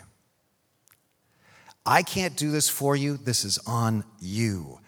I 1.86 2.02
can't 2.02 2.36
do 2.36 2.50
this 2.50 2.68
for 2.68 2.96
you. 2.96 3.16
This 3.16 3.44
is 3.44 3.58
on 3.66 4.04
you. 4.20 4.78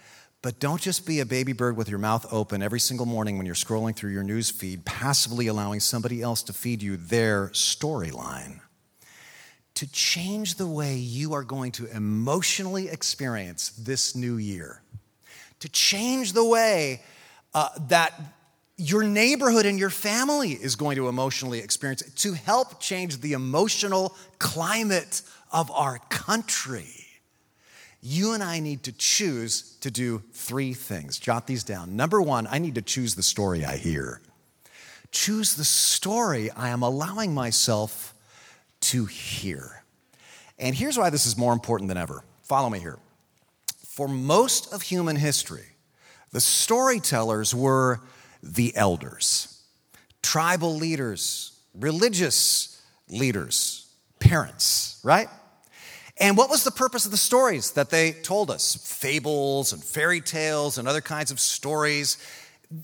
But 0.42 0.60
don't 0.60 0.80
just 0.80 1.06
be 1.06 1.20
a 1.20 1.26
baby 1.26 1.52
bird 1.52 1.76
with 1.76 1.88
your 1.88 1.98
mouth 1.98 2.24
open 2.32 2.62
every 2.62 2.80
single 2.80 3.06
morning 3.06 3.36
when 3.36 3.46
you're 3.46 3.54
scrolling 3.54 3.96
through 3.96 4.12
your 4.12 4.22
news 4.22 4.48
feed, 4.48 4.84
passively 4.84 5.48
allowing 5.48 5.80
somebody 5.80 6.22
else 6.22 6.42
to 6.44 6.52
feed 6.52 6.82
you 6.82 6.96
their 6.96 7.48
storyline. 7.48 8.60
To 9.74 9.90
change 9.90 10.54
the 10.54 10.66
way 10.66 10.96
you 10.96 11.34
are 11.34 11.42
going 11.42 11.72
to 11.72 11.86
emotionally 11.86 12.88
experience 12.88 13.70
this 13.70 14.14
new 14.14 14.36
year, 14.36 14.82
to 15.60 15.68
change 15.68 16.32
the 16.32 16.44
way 16.44 17.02
uh, 17.52 17.68
that 17.88 18.14
your 18.78 19.02
neighborhood 19.02 19.66
and 19.66 19.78
your 19.78 19.90
family 19.90 20.52
is 20.52 20.76
going 20.76 20.96
to 20.96 21.08
emotionally 21.08 21.58
experience 21.58 22.02
it, 22.02 22.14
to 22.16 22.34
help 22.34 22.80
change 22.80 23.20
the 23.20 23.32
emotional 23.32 24.14
climate 24.38 25.22
of 25.52 25.70
our 25.70 25.98
country 26.08 27.06
you 28.08 28.34
and 28.34 28.42
I 28.42 28.60
need 28.60 28.84
to 28.84 28.92
choose 28.92 29.76
to 29.80 29.90
do 29.90 30.22
three 30.32 30.74
things. 30.74 31.18
Jot 31.18 31.48
these 31.48 31.64
down. 31.64 31.96
Number 31.96 32.22
one, 32.22 32.46
I 32.48 32.58
need 32.58 32.76
to 32.76 32.82
choose 32.82 33.16
the 33.16 33.22
story 33.22 33.64
I 33.64 33.78
hear. 33.78 34.20
Choose 35.10 35.56
the 35.56 35.64
story 35.64 36.48
I 36.52 36.68
am 36.68 36.82
allowing 36.82 37.34
myself 37.34 38.14
to 38.82 39.06
hear. 39.06 39.82
And 40.56 40.76
here's 40.76 40.96
why 40.96 41.10
this 41.10 41.26
is 41.26 41.36
more 41.36 41.52
important 41.52 41.88
than 41.88 41.96
ever. 41.96 42.22
Follow 42.44 42.70
me 42.70 42.78
here. 42.78 42.98
For 43.88 44.06
most 44.06 44.72
of 44.72 44.82
human 44.82 45.16
history, 45.16 45.66
the 46.30 46.40
storytellers 46.40 47.56
were 47.56 48.02
the 48.40 48.72
elders, 48.76 49.64
tribal 50.22 50.76
leaders, 50.76 51.58
religious 51.74 52.80
leaders, 53.08 53.88
parents, 54.20 54.85
right? 55.06 55.28
And 56.18 56.36
what 56.36 56.50
was 56.50 56.64
the 56.64 56.70
purpose 56.70 57.04
of 57.04 57.12
the 57.12 57.16
stories 57.16 57.72
that 57.72 57.90
they 57.90 58.12
told 58.12 58.50
us? 58.50 58.74
Fables 58.74 59.72
and 59.72 59.82
fairy 59.82 60.20
tales 60.20 60.78
and 60.78 60.88
other 60.88 61.00
kinds 61.00 61.30
of 61.30 61.38
stories. 61.38 62.18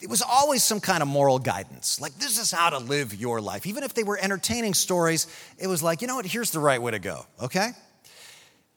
It 0.00 0.08
was 0.08 0.22
always 0.22 0.62
some 0.62 0.78
kind 0.78 1.02
of 1.02 1.08
moral 1.08 1.40
guidance. 1.40 2.00
Like, 2.00 2.14
this 2.14 2.38
is 2.38 2.52
how 2.52 2.70
to 2.70 2.78
live 2.78 3.12
your 3.14 3.40
life. 3.40 3.66
Even 3.66 3.82
if 3.82 3.94
they 3.94 4.04
were 4.04 4.18
entertaining 4.20 4.74
stories, 4.74 5.26
it 5.58 5.66
was 5.66 5.82
like, 5.82 6.00
you 6.00 6.06
know 6.06 6.14
what, 6.14 6.26
here's 6.26 6.52
the 6.52 6.60
right 6.60 6.80
way 6.80 6.92
to 6.92 7.00
go, 7.00 7.26
okay? 7.42 7.70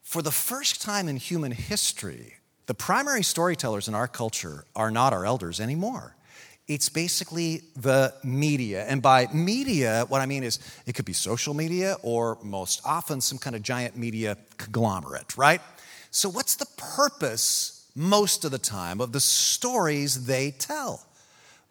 For 0.02 0.24
the 0.24 0.32
first 0.32 0.82
time 0.82 1.08
in 1.08 1.18
human 1.18 1.52
history, 1.52 2.36
the 2.66 2.74
primary 2.74 3.22
storytellers 3.22 3.88
in 3.88 3.94
our 3.94 4.08
culture 4.08 4.66
are 4.76 4.90
not 4.90 5.14
our 5.14 5.26
elders 5.26 5.60
anymore. 5.60 6.16
It's 6.68 6.90
basically 6.90 7.62
the 7.76 8.14
media. 8.24 8.86
And 8.86 9.02
by 9.02 9.28
media, 9.32 10.06
what 10.08 10.22
I 10.22 10.26
mean 10.26 10.44
is 10.44 10.60
it 10.88 10.96
could 10.96 11.06
be 11.06 11.14
social 11.14 11.54
media 11.54 11.98
or 12.02 12.40
most 12.42 12.82
often 12.84 13.22
some 13.22 13.38
kind 13.38 13.56
of 13.56 13.62
giant 13.62 13.96
media 13.96 14.38
conglomerate, 14.58 15.38
right? 15.38 15.62
So, 16.10 16.28
what's 16.28 16.56
the 16.56 16.66
purpose 16.78 17.88
most 17.96 18.46
of 18.46 18.52
the 18.52 18.58
time 18.58 19.00
of 19.00 19.12
the 19.12 19.20
stories 19.20 20.26
they 20.26 20.52
tell? 20.52 21.06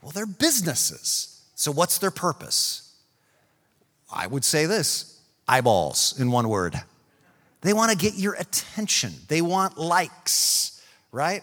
Well, 0.00 0.12
they're 0.12 0.26
businesses. 0.26 1.42
So, 1.56 1.72
what's 1.72 1.98
their 1.98 2.12
purpose? 2.12 2.94
I 4.12 4.28
would 4.28 4.44
say 4.44 4.66
this 4.66 5.20
eyeballs 5.48 6.14
in 6.20 6.30
one 6.30 6.48
word. 6.48 6.80
They 7.62 7.72
want 7.72 7.90
to 7.90 7.96
get 7.96 8.14
your 8.14 8.34
attention, 8.34 9.12
they 9.28 9.40
want 9.40 9.76
likes, 9.76 10.80
right? 11.10 11.42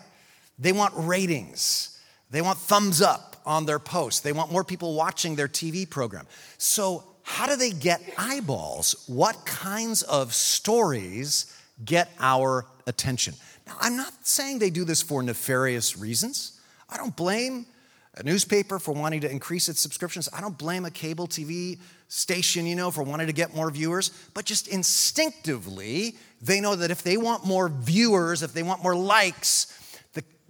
They 0.58 0.72
want 0.72 0.94
ratings, 0.96 2.00
they 2.30 2.42
want 2.42 2.60
thumbs 2.60 3.02
up 3.02 3.31
on 3.46 3.66
their 3.66 3.80
posts. 3.80 4.22
They 4.22 4.34
want 4.34 4.52
more 4.52 4.64
people 4.64 4.96
watching 4.96 5.36
their 5.36 5.48
TV 5.48 5.90
program. 5.90 6.28
So, 6.58 7.04
how 7.24 7.46
do 7.46 7.56
they 7.56 7.72
get 7.72 8.02
eyeballs? 8.18 9.06
What 9.08 9.46
kinds 9.46 10.02
of 10.04 10.34
stories 10.34 11.56
get 11.86 12.10
our 12.20 12.66
attention? 12.88 13.36
Now, 13.68 13.78
I'm 13.80 13.96
not 13.96 14.12
saying 14.26 14.60
they 14.60 14.72
do 14.72 14.84
this 14.84 15.02
for 15.02 15.22
nefarious 15.22 15.98
reasons. 15.98 16.60
I 16.90 16.98
don't 16.98 17.16
blame 17.16 17.68
a 18.16 18.24
newspaper 18.24 18.80
for 18.80 18.92
wanting 18.94 19.22
to 19.22 19.32
increase 19.32 19.70
its 19.70 19.80
subscriptions. 19.80 20.28
I 20.34 20.42
don't 20.42 20.58
blame 20.58 20.84
a 20.84 20.92
cable 20.92 21.28
TV 21.28 21.80
station, 22.08 22.66
you 22.66 22.76
know, 22.76 22.92
for 22.92 23.04
wanting 23.04 23.28
to 23.28 23.34
get 23.34 23.56
more 23.56 23.70
viewers. 23.70 24.10
But 24.34 24.46
just 24.46 24.68
instinctively, 24.68 26.16
they 26.42 26.60
know 26.60 26.76
that 26.76 26.92
if 26.92 27.04
they 27.04 27.18
want 27.18 27.46
more 27.46 27.70
viewers, 27.70 28.44
if 28.44 28.52
they 28.52 28.64
want 28.64 28.84
more 28.84 28.96
likes, 28.96 29.78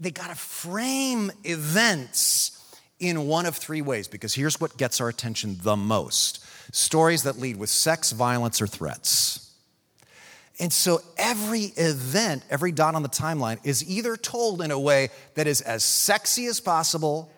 they 0.01 0.09
got 0.09 0.29
to 0.29 0.35
frame 0.35 1.31
events 1.43 2.60
in 3.01 3.27
one 3.27 3.45
of 3.45 3.57
three 3.57 3.81
ways, 3.81 4.07
because 4.07 4.35
here's 4.35 4.61
what 4.61 4.77
gets 4.77 5.01
our 5.01 5.09
attention 5.09 5.57
the 5.63 5.75
most 5.75 6.45
stories 6.73 7.23
that 7.23 7.37
lead 7.37 7.57
with 7.57 7.69
sex, 7.69 8.11
violence, 8.13 8.61
or 8.61 8.67
threats. 8.67 9.51
And 10.59 10.71
so 10.71 11.01
every 11.17 11.73
event, 11.75 12.43
every 12.49 12.71
dot 12.71 12.93
on 12.93 13.01
the 13.01 13.09
timeline 13.09 13.59
is 13.65 13.89
either 13.89 14.15
told 14.15 14.61
in 14.61 14.69
a 14.69 14.79
way 14.79 15.09
that 15.33 15.47
is 15.47 15.61
as 15.61 15.83
sexy 15.83 16.45
as 16.45 16.59
possible, 16.59 17.31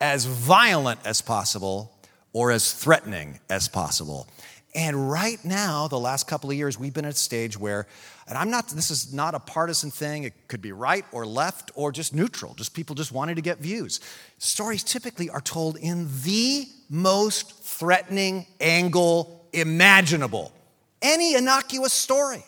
as 0.00 0.24
violent 0.24 1.00
as 1.04 1.20
possible, 1.20 1.92
or 2.32 2.52
as 2.52 2.72
threatening 2.72 3.40
as 3.50 3.68
possible. 3.68 4.28
And 4.72 5.10
right 5.10 5.44
now, 5.44 5.88
the 5.88 5.98
last 5.98 6.28
couple 6.28 6.48
of 6.48 6.56
years, 6.56 6.78
we've 6.78 6.94
been 6.94 7.04
at 7.04 7.14
a 7.14 7.16
stage 7.16 7.58
where 7.58 7.88
and 8.30 8.38
I'm 8.38 8.48
not, 8.48 8.68
this 8.68 8.92
is 8.92 9.12
not 9.12 9.34
a 9.34 9.40
partisan 9.40 9.90
thing. 9.90 10.22
It 10.22 10.46
could 10.46 10.62
be 10.62 10.70
right 10.70 11.04
or 11.10 11.26
left 11.26 11.72
or 11.74 11.90
just 11.90 12.14
neutral, 12.14 12.54
just 12.54 12.74
people 12.74 12.94
just 12.94 13.10
wanting 13.10 13.34
to 13.34 13.42
get 13.42 13.58
views. 13.58 13.98
Stories 14.38 14.84
typically 14.84 15.28
are 15.28 15.40
told 15.40 15.76
in 15.76 16.08
the 16.22 16.68
most 16.88 17.60
threatening 17.64 18.46
angle 18.60 19.44
imaginable. 19.52 20.52
Any 21.02 21.34
innocuous 21.34 21.92
story. 21.92 22.44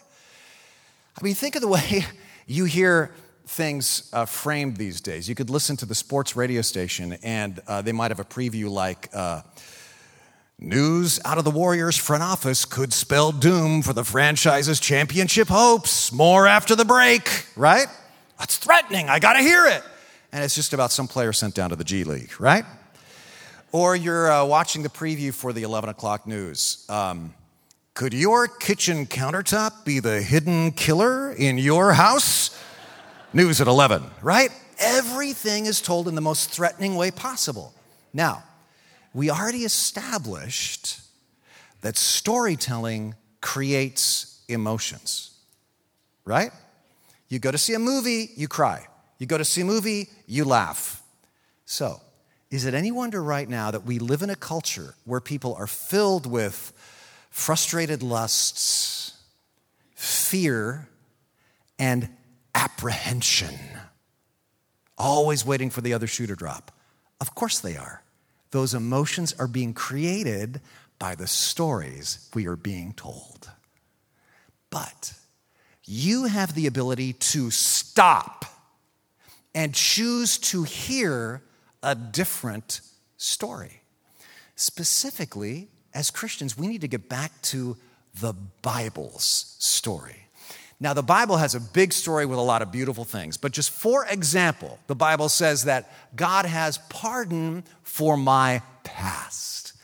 I 1.20 1.24
mean, 1.24 1.34
think 1.34 1.56
of 1.56 1.62
the 1.62 1.68
way 1.68 2.04
you 2.46 2.64
hear 2.64 3.10
things 3.46 4.08
uh, 4.12 4.24
framed 4.24 4.76
these 4.76 5.00
days. 5.00 5.28
You 5.28 5.34
could 5.34 5.50
listen 5.50 5.76
to 5.78 5.86
the 5.86 5.96
sports 5.96 6.36
radio 6.36 6.62
station, 6.62 7.14
and 7.24 7.60
uh, 7.66 7.82
they 7.82 7.92
might 7.92 8.12
have 8.12 8.20
a 8.20 8.24
preview 8.24 8.70
like, 8.70 9.08
uh, 9.12 9.42
News 10.64 11.18
out 11.24 11.38
of 11.38 11.44
the 11.44 11.50
Warriors 11.50 11.96
front 11.96 12.22
office 12.22 12.64
could 12.64 12.92
spell 12.92 13.32
doom 13.32 13.82
for 13.82 13.92
the 13.92 14.04
franchise's 14.04 14.78
championship 14.78 15.48
hopes. 15.48 16.12
More 16.12 16.46
after 16.46 16.76
the 16.76 16.84
break, 16.84 17.46
right? 17.56 17.88
That's 18.38 18.58
threatening. 18.58 19.08
I 19.08 19.18
got 19.18 19.32
to 19.32 19.40
hear 19.40 19.66
it. 19.66 19.82
And 20.30 20.44
it's 20.44 20.54
just 20.54 20.72
about 20.72 20.92
some 20.92 21.08
player 21.08 21.32
sent 21.32 21.56
down 21.56 21.70
to 21.70 21.76
the 21.76 21.82
G 21.82 22.04
League, 22.04 22.40
right? 22.40 22.64
Or 23.72 23.96
you're 23.96 24.30
uh, 24.30 24.44
watching 24.44 24.84
the 24.84 24.88
preview 24.88 25.34
for 25.34 25.52
the 25.52 25.64
11 25.64 25.90
o'clock 25.90 26.28
news. 26.28 26.86
Um, 26.88 27.34
could 27.94 28.14
your 28.14 28.46
kitchen 28.46 29.06
countertop 29.06 29.84
be 29.84 29.98
the 29.98 30.22
hidden 30.22 30.70
killer 30.70 31.32
in 31.32 31.58
your 31.58 31.92
house? 31.92 32.56
News 33.32 33.60
at 33.60 33.66
11, 33.66 34.04
right? 34.22 34.50
Everything 34.78 35.66
is 35.66 35.80
told 35.80 36.06
in 36.06 36.14
the 36.14 36.20
most 36.20 36.50
threatening 36.50 36.94
way 36.94 37.10
possible. 37.10 37.74
Now, 38.12 38.44
we 39.14 39.30
already 39.30 39.64
established 39.64 41.00
that 41.82 41.96
storytelling 41.96 43.14
creates 43.40 44.42
emotions, 44.48 45.36
right? 46.24 46.52
You 47.28 47.38
go 47.38 47.50
to 47.50 47.58
see 47.58 47.74
a 47.74 47.78
movie, 47.78 48.30
you 48.36 48.48
cry. 48.48 48.86
You 49.18 49.26
go 49.26 49.38
to 49.38 49.44
see 49.44 49.60
a 49.60 49.64
movie, 49.64 50.08
you 50.26 50.44
laugh. 50.44 51.02
So, 51.64 52.00
is 52.50 52.66
it 52.66 52.74
any 52.74 52.92
wonder 52.92 53.22
right 53.22 53.48
now 53.48 53.70
that 53.70 53.84
we 53.84 53.98
live 53.98 54.22
in 54.22 54.30
a 54.30 54.36
culture 54.36 54.94
where 55.04 55.20
people 55.20 55.54
are 55.54 55.66
filled 55.66 56.26
with 56.26 56.72
frustrated 57.30 58.02
lusts, 58.02 59.16
fear, 59.94 60.88
and 61.78 62.10
apprehension? 62.54 63.58
Always 64.98 65.46
waiting 65.46 65.70
for 65.70 65.80
the 65.80 65.94
other 65.94 66.06
shoe 66.06 66.26
to 66.26 66.36
drop. 66.36 66.70
Of 67.20 67.34
course 67.34 67.58
they 67.58 67.76
are. 67.76 68.01
Those 68.52 68.74
emotions 68.74 69.34
are 69.38 69.48
being 69.48 69.74
created 69.74 70.60
by 70.98 71.14
the 71.16 71.26
stories 71.26 72.28
we 72.34 72.46
are 72.46 72.56
being 72.56 72.92
told. 72.92 73.50
But 74.70 75.14
you 75.84 76.24
have 76.24 76.54
the 76.54 76.66
ability 76.66 77.14
to 77.14 77.50
stop 77.50 78.44
and 79.54 79.74
choose 79.74 80.38
to 80.38 80.62
hear 80.62 81.42
a 81.82 81.94
different 81.94 82.80
story. 83.16 83.82
Specifically, 84.54 85.68
as 85.92 86.10
Christians, 86.10 86.56
we 86.56 86.68
need 86.68 86.82
to 86.82 86.88
get 86.88 87.08
back 87.08 87.32
to 87.42 87.76
the 88.20 88.34
Bible's 88.62 89.56
story. 89.58 90.21
Now, 90.82 90.94
the 90.94 91.02
Bible 91.02 91.36
has 91.36 91.54
a 91.54 91.60
big 91.60 91.92
story 91.92 92.26
with 92.26 92.40
a 92.40 92.42
lot 92.42 92.60
of 92.60 92.72
beautiful 92.72 93.04
things, 93.04 93.36
but 93.36 93.52
just 93.52 93.70
for 93.70 94.04
example, 94.04 94.80
the 94.88 94.96
Bible 94.96 95.28
says 95.28 95.62
that 95.66 95.88
God 96.16 96.44
has 96.44 96.78
pardon 96.88 97.62
for 97.84 98.16
my 98.16 98.62
past. 98.82 99.74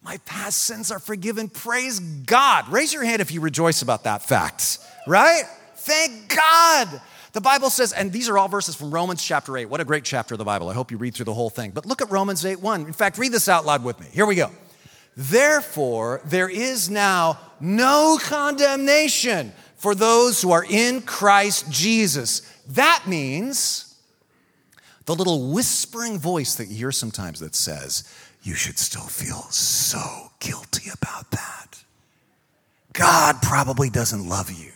My 0.00 0.16
past 0.24 0.62
sins 0.62 0.90
are 0.90 0.98
forgiven. 0.98 1.50
Praise 1.50 2.00
God. 2.00 2.70
Raise 2.70 2.94
your 2.94 3.04
hand 3.04 3.20
if 3.20 3.32
you 3.32 3.42
rejoice 3.42 3.82
about 3.82 4.04
that 4.04 4.22
fact, 4.22 4.78
right? 5.06 5.42
Thank 5.74 6.34
God. 6.34 7.02
The 7.34 7.42
Bible 7.42 7.68
says, 7.68 7.92
and 7.92 8.10
these 8.10 8.30
are 8.30 8.38
all 8.38 8.48
verses 8.48 8.74
from 8.74 8.90
Romans 8.90 9.22
chapter 9.22 9.58
8. 9.58 9.66
What 9.66 9.82
a 9.82 9.84
great 9.84 10.04
chapter 10.04 10.32
of 10.32 10.38
the 10.38 10.46
Bible. 10.46 10.70
I 10.70 10.72
hope 10.72 10.90
you 10.90 10.96
read 10.96 11.14
through 11.14 11.26
the 11.26 11.34
whole 11.34 11.50
thing. 11.50 11.72
But 11.72 11.84
look 11.84 12.00
at 12.00 12.10
Romans 12.10 12.46
8 12.46 12.62
1. 12.62 12.86
In 12.86 12.94
fact, 12.94 13.18
read 13.18 13.32
this 13.32 13.50
out 13.50 13.66
loud 13.66 13.84
with 13.84 14.00
me. 14.00 14.06
Here 14.10 14.24
we 14.24 14.36
go. 14.36 14.50
Therefore, 15.18 16.22
there 16.24 16.48
is 16.48 16.88
now 16.88 17.38
no 17.60 18.18
condemnation 18.22 19.52
for 19.76 19.94
those 19.94 20.42
who 20.42 20.52
are 20.52 20.64
in 20.68 21.02
Christ 21.02 21.70
Jesus. 21.70 22.40
That 22.68 23.04
means 23.06 23.94
the 25.04 25.14
little 25.14 25.52
whispering 25.52 26.18
voice 26.18 26.56
that 26.56 26.68
you 26.68 26.76
hear 26.76 26.92
sometimes 26.92 27.40
that 27.40 27.54
says, 27.54 28.12
You 28.42 28.54
should 28.54 28.78
still 28.78 29.02
feel 29.02 29.42
so 29.50 30.32
guilty 30.40 30.90
about 30.92 31.30
that. 31.30 31.82
God 32.92 33.36
probably 33.42 33.90
doesn't 33.90 34.28
love 34.28 34.50
you. 34.50 34.72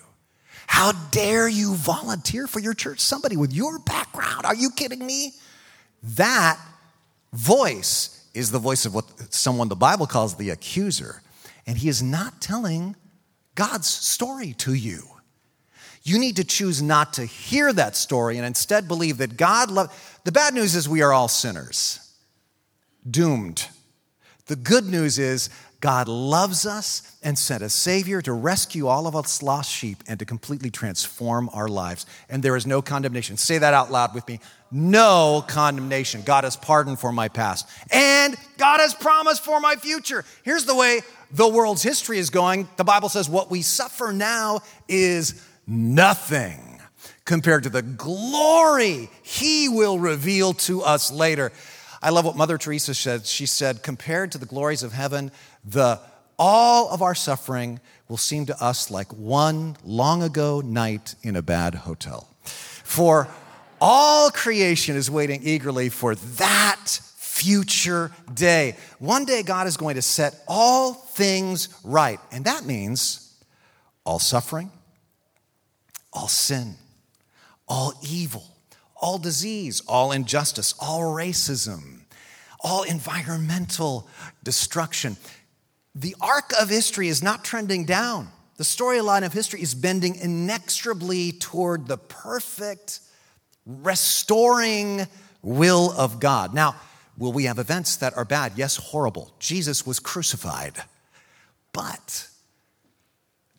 How 0.66 0.92
dare 1.10 1.48
you 1.48 1.74
volunteer 1.74 2.46
for 2.46 2.60
your 2.60 2.74
church? 2.74 3.00
Somebody 3.00 3.36
with 3.36 3.52
your 3.52 3.80
background. 3.80 4.46
Are 4.46 4.54
you 4.54 4.70
kidding 4.70 5.04
me? 5.04 5.32
That 6.02 6.60
voice 7.32 8.24
is 8.34 8.50
the 8.50 8.58
voice 8.58 8.86
of 8.86 8.94
what 8.94 9.34
someone 9.34 9.68
the 9.68 9.76
Bible 9.76 10.06
calls 10.06 10.36
the 10.36 10.50
accuser. 10.50 11.22
And 11.66 11.78
he 11.78 11.88
is 11.88 12.02
not 12.02 12.40
telling 12.40 12.94
God's 13.60 13.88
story 13.88 14.54
to 14.54 14.72
you. 14.72 15.02
You 16.02 16.18
need 16.18 16.36
to 16.36 16.44
choose 16.44 16.80
not 16.80 17.12
to 17.14 17.26
hear 17.26 17.70
that 17.74 17.94
story 17.94 18.38
and 18.38 18.46
instead 18.46 18.88
believe 18.88 19.18
that 19.18 19.36
God 19.36 19.70
loves. 19.70 19.92
The 20.24 20.32
bad 20.32 20.54
news 20.54 20.74
is 20.74 20.88
we 20.88 21.02
are 21.02 21.12
all 21.12 21.28
sinners, 21.28 22.00
doomed. 23.08 23.68
The 24.46 24.56
good 24.56 24.86
news 24.86 25.18
is 25.18 25.50
God 25.78 26.08
loves 26.08 26.64
us 26.64 27.18
and 27.22 27.38
sent 27.38 27.62
a 27.62 27.68
Savior 27.68 28.22
to 28.22 28.32
rescue 28.32 28.86
all 28.86 29.06
of 29.06 29.14
us 29.14 29.42
lost 29.42 29.70
sheep 29.70 30.02
and 30.08 30.18
to 30.20 30.24
completely 30.24 30.70
transform 30.70 31.50
our 31.52 31.68
lives. 31.68 32.06
And 32.30 32.42
there 32.42 32.56
is 32.56 32.66
no 32.66 32.80
condemnation. 32.80 33.36
Say 33.36 33.58
that 33.58 33.74
out 33.74 33.92
loud 33.92 34.14
with 34.14 34.26
me. 34.26 34.40
No 34.70 35.44
condemnation. 35.46 36.22
God 36.22 36.44
has 36.44 36.56
pardoned 36.56 36.98
for 36.98 37.12
my 37.12 37.28
past. 37.28 37.68
And 37.90 38.36
God 38.56 38.80
has 38.80 38.94
promised 38.94 39.44
for 39.44 39.60
my 39.60 39.76
future. 39.76 40.24
Here's 40.44 40.64
the 40.64 40.74
way 40.74 41.00
the 41.32 41.48
world's 41.48 41.82
history 41.82 42.18
is 42.18 42.30
going. 42.30 42.68
The 42.76 42.84
Bible 42.84 43.08
says 43.08 43.28
what 43.28 43.50
we 43.50 43.62
suffer 43.62 44.12
now 44.12 44.60
is 44.88 45.46
nothing 45.66 46.80
compared 47.24 47.62
to 47.62 47.68
the 47.68 47.82
glory 47.82 49.08
He 49.22 49.68
will 49.68 49.98
reveal 49.98 50.52
to 50.54 50.82
us 50.82 51.12
later. 51.12 51.52
I 52.02 52.10
love 52.10 52.24
what 52.24 52.36
Mother 52.36 52.58
Teresa 52.58 52.94
said. 52.94 53.26
She 53.26 53.46
said, 53.46 53.82
compared 53.82 54.32
to 54.32 54.38
the 54.38 54.46
glories 54.46 54.82
of 54.82 54.92
heaven, 54.92 55.30
the 55.64 56.00
all 56.38 56.88
of 56.88 57.02
our 57.02 57.14
suffering 57.14 57.80
will 58.08 58.16
seem 58.16 58.46
to 58.46 58.64
us 58.64 58.90
like 58.90 59.12
one 59.12 59.76
long 59.84 60.22
ago 60.22 60.62
night 60.62 61.14
in 61.22 61.36
a 61.36 61.42
bad 61.42 61.74
hotel. 61.74 62.26
For 62.42 63.28
all 63.80 64.30
creation 64.30 64.96
is 64.96 65.10
waiting 65.10 65.40
eagerly 65.42 65.90
for 65.90 66.14
that 66.14 67.00
future 67.30 68.10
day. 68.34 68.76
One 68.98 69.24
day, 69.24 69.42
God 69.42 69.66
is 69.66 69.76
going 69.76 69.94
to 69.94 70.02
set 70.02 70.34
all 70.46 70.92
things 70.92 71.68
right. 71.84 72.18
And 72.32 72.44
that 72.44 72.66
means 72.66 73.32
all 74.04 74.18
suffering, 74.18 74.70
all 76.12 76.28
sin, 76.28 76.74
all 77.68 77.94
evil, 78.06 78.44
all 78.96 79.16
disease, 79.16 79.80
all 79.86 80.12
injustice, 80.12 80.74
all 80.80 81.02
racism, 81.02 82.00
all 82.62 82.82
environmental 82.82 84.08
destruction. 84.42 85.16
The 85.94 86.16
arc 86.20 86.52
of 86.60 86.68
history 86.68 87.08
is 87.08 87.22
not 87.22 87.44
trending 87.44 87.84
down. 87.84 88.28
The 88.56 88.64
storyline 88.64 89.24
of 89.24 89.32
history 89.32 89.62
is 89.62 89.74
bending 89.74 90.16
inexorably 90.16 91.32
toward 91.32 91.86
the 91.86 91.96
perfect, 91.96 93.00
restoring 93.64 95.06
will 95.42 95.92
of 95.96 96.20
God. 96.20 96.52
Now, 96.52 96.74
will 97.20 97.32
we 97.32 97.44
have 97.44 97.60
events 97.60 97.96
that 97.96 98.16
are 98.16 98.24
bad? 98.24 98.54
Yes, 98.56 98.76
horrible. 98.76 99.32
Jesus 99.38 99.86
was 99.86 100.00
crucified. 100.00 100.82
But 101.72 102.26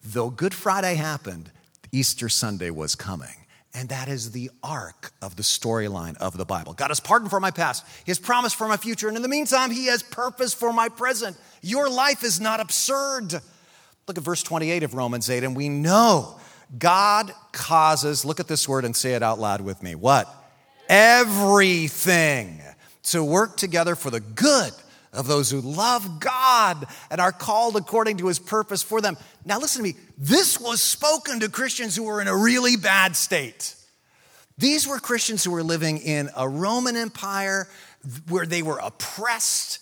though 0.04 0.30
Good 0.30 0.54
Friday 0.54 0.96
happened, 0.96 1.52
Easter 1.94 2.28
Sunday 2.28 2.72
was 2.72 2.96
coming. 2.96 3.30
And 3.74 3.88
that 3.88 4.10
is 4.10 4.32
the 4.32 4.52
arc 4.62 5.14
of 5.22 5.38
the 5.38 5.44
storyline 5.44 6.18
of 6.18 6.36
the 6.36 6.44
Bible. 6.44 6.74
God 6.74 6.90
has 6.90 7.00
pardoned 7.00 7.30
for 7.30 7.40
my 7.40 7.52
past, 7.52 7.86
He 8.04 8.12
has 8.12 8.20
promised 8.20 8.58
for 8.58 8.68
my 8.68 8.76
future, 8.76 9.08
and 9.08 9.16
in 9.16 9.24
the 9.24 9.30
meantime, 9.30 9.72
He 9.72 9.86
has 9.86 10.04
purpose 10.04 10.54
for 10.54 10.74
my 10.74 10.90
present. 10.90 11.38
Your 11.62 11.90
life 11.90 12.26
is 12.26 12.42
not 12.42 12.60
absurd. 12.60 13.40
Look 14.08 14.18
at 14.18 14.24
verse 14.26 14.44
28 14.44 14.84
of 14.84 14.94
Romans 14.94 15.30
8, 15.30 15.46
and 15.46 15.56
we 15.56 15.70
know 15.70 16.38
God 16.78 17.32
causes, 17.54 18.26
look 18.26 18.42
at 18.42 18.48
this 18.50 18.68
word 18.68 18.84
and 18.84 18.96
say 18.96 19.14
it 19.14 19.24
out 19.24 19.40
loud 19.40 19.62
with 19.62 19.82
me. 19.82 19.96
What? 19.96 20.28
Everything 20.90 22.62
to 23.04 23.24
work 23.24 23.58
together 23.58 23.96
for 23.96 24.10
the 24.10 24.20
good 24.20 24.72
of 25.14 25.28
those 25.28 25.52
who 25.52 25.60
love 25.60 26.20
God 26.20 26.86
and 27.10 27.20
are 27.20 27.32
called 27.32 27.76
according 27.76 28.18
to 28.18 28.28
his 28.28 28.40
purpose 28.40 28.82
for 28.82 29.02
them. 29.02 29.18
Now, 29.46 29.60
listen 29.60 29.84
to 29.84 29.90
me. 29.90 29.96
This 30.18 30.60
was 30.60 30.82
spoken 30.82 31.42
to 31.42 31.50
Christians 31.50 31.96
who 31.96 32.04
were 32.04 32.22
in 32.22 32.28
a 32.28 32.36
really 32.36 32.78
bad 32.78 33.16
state. 33.16 33.76
These 34.58 34.88
were 34.88 35.00
Christians 35.00 35.44
who 35.44 35.52
were 35.52 35.64
living 35.64 35.98
in 35.98 36.30
a 36.36 36.48
Roman 36.48 36.96
Empire 36.96 37.68
where 38.30 38.46
they 38.46 38.62
were 38.62 38.78
oppressed 38.78 39.80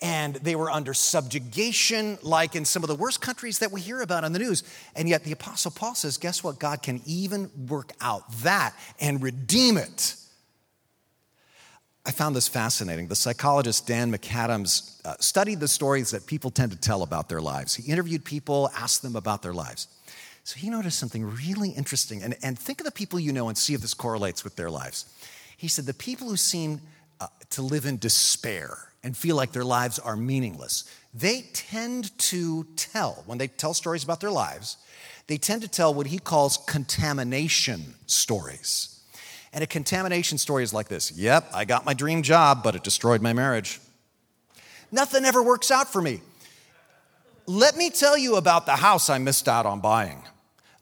and 0.00 0.36
they 0.36 0.54
were 0.54 0.70
under 0.70 0.94
subjugation, 0.94 2.18
like 2.22 2.54
in 2.54 2.64
some 2.64 2.84
of 2.84 2.88
the 2.88 2.94
worst 2.94 3.20
countries 3.20 3.58
that 3.58 3.72
we 3.72 3.80
hear 3.80 4.00
about 4.00 4.22
on 4.22 4.32
the 4.32 4.38
news. 4.38 4.62
And 4.94 5.08
yet, 5.08 5.24
the 5.24 5.32
Apostle 5.32 5.72
Paul 5.72 5.96
says, 5.96 6.18
guess 6.18 6.44
what? 6.44 6.60
God 6.60 6.82
can 6.82 7.00
even 7.04 7.50
work 7.68 7.92
out 8.00 8.22
that 8.42 8.74
and 9.00 9.20
redeem 9.20 9.76
it 9.76 10.14
I 12.08 12.10
found 12.10 12.34
this 12.34 12.48
fascinating. 12.48 13.08
The 13.08 13.14
psychologist 13.14 13.86
Dan 13.86 14.10
McAdams 14.10 15.04
uh, 15.04 15.16
studied 15.20 15.60
the 15.60 15.68
stories 15.68 16.12
that 16.12 16.24
people 16.26 16.50
tend 16.50 16.72
to 16.72 16.78
tell 16.78 17.02
about 17.02 17.28
their 17.28 17.42
lives. 17.42 17.74
He 17.74 17.92
interviewed 17.92 18.24
people, 18.24 18.70
asked 18.74 19.02
them 19.02 19.14
about 19.14 19.42
their 19.42 19.52
lives. 19.52 19.88
So 20.42 20.58
he 20.58 20.70
noticed 20.70 20.98
something 20.98 21.22
really 21.22 21.68
interesting. 21.68 22.22
And, 22.22 22.34
and 22.42 22.58
think 22.58 22.80
of 22.80 22.86
the 22.86 22.92
people 22.92 23.20
you 23.20 23.30
know 23.30 23.50
and 23.50 23.58
see 23.58 23.74
if 23.74 23.82
this 23.82 23.92
correlates 23.92 24.42
with 24.42 24.56
their 24.56 24.70
lives. 24.70 25.04
He 25.58 25.68
said, 25.68 25.84
The 25.84 25.92
people 25.92 26.30
who 26.30 26.38
seem 26.38 26.80
uh, 27.20 27.26
to 27.50 27.60
live 27.60 27.84
in 27.84 27.98
despair 27.98 28.78
and 29.04 29.14
feel 29.14 29.36
like 29.36 29.52
their 29.52 29.62
lives 29.62 29.98
are 29.98 30.16
meaningless, 30.16 30.90
they 31.12 31.42
tend 31.52 32.18
to 32.20 32.64
tell, 32.76 33.22
when 33.26 33.36
they 33.36 33.48
tell 33.48 33.74
stories 33.74 34.02
about 34.02 34.20
their 34.20 34.30
lives, 34.30 34.78
they 35.26 35.36
tend 35.36 35.60
to 35.60 35.68
tell 35.68 35.92
what 35.92 36.06
he 36.06 36.18
calls 36.18 36.56
contamination 36.56 37.96
stories. 38.06 38.97
And 39.52 39.64
a 39.64 39.66
contamination 39.66 40.38
story 40.38 40.62
is 40.62 40.72
like 40.72 40.88
this 40.88 41.12
Yep, 41.12 41.50
I 41.54 41.64
got 41.64 41.84
my 41.84 41.94
dream 41.94 42.22
job, 42.22 42.62
but 42.62 42.74
it 42.74 42.82
destroyed 42.82 43.22
my 43.22 43.32
marriage. 43.32 43.80
Nothing 44.90 45.24
ever 45.24 45.42
works 45.42 45.70
out 45.70 45.92
for 45.92 46.00
me. 46.00 46.20
Let 47.46 47.76
me 47.76 47.90
tell 47.90 48.16
you 48.16 48.36
about 48.36 48.66
the 48.66 48.76
house 48.76 49.08
I 49.08 49.18
missed 49.18 49.48
out 49.48 49.66
on 49.66 49.80
buying. 49.80 50.22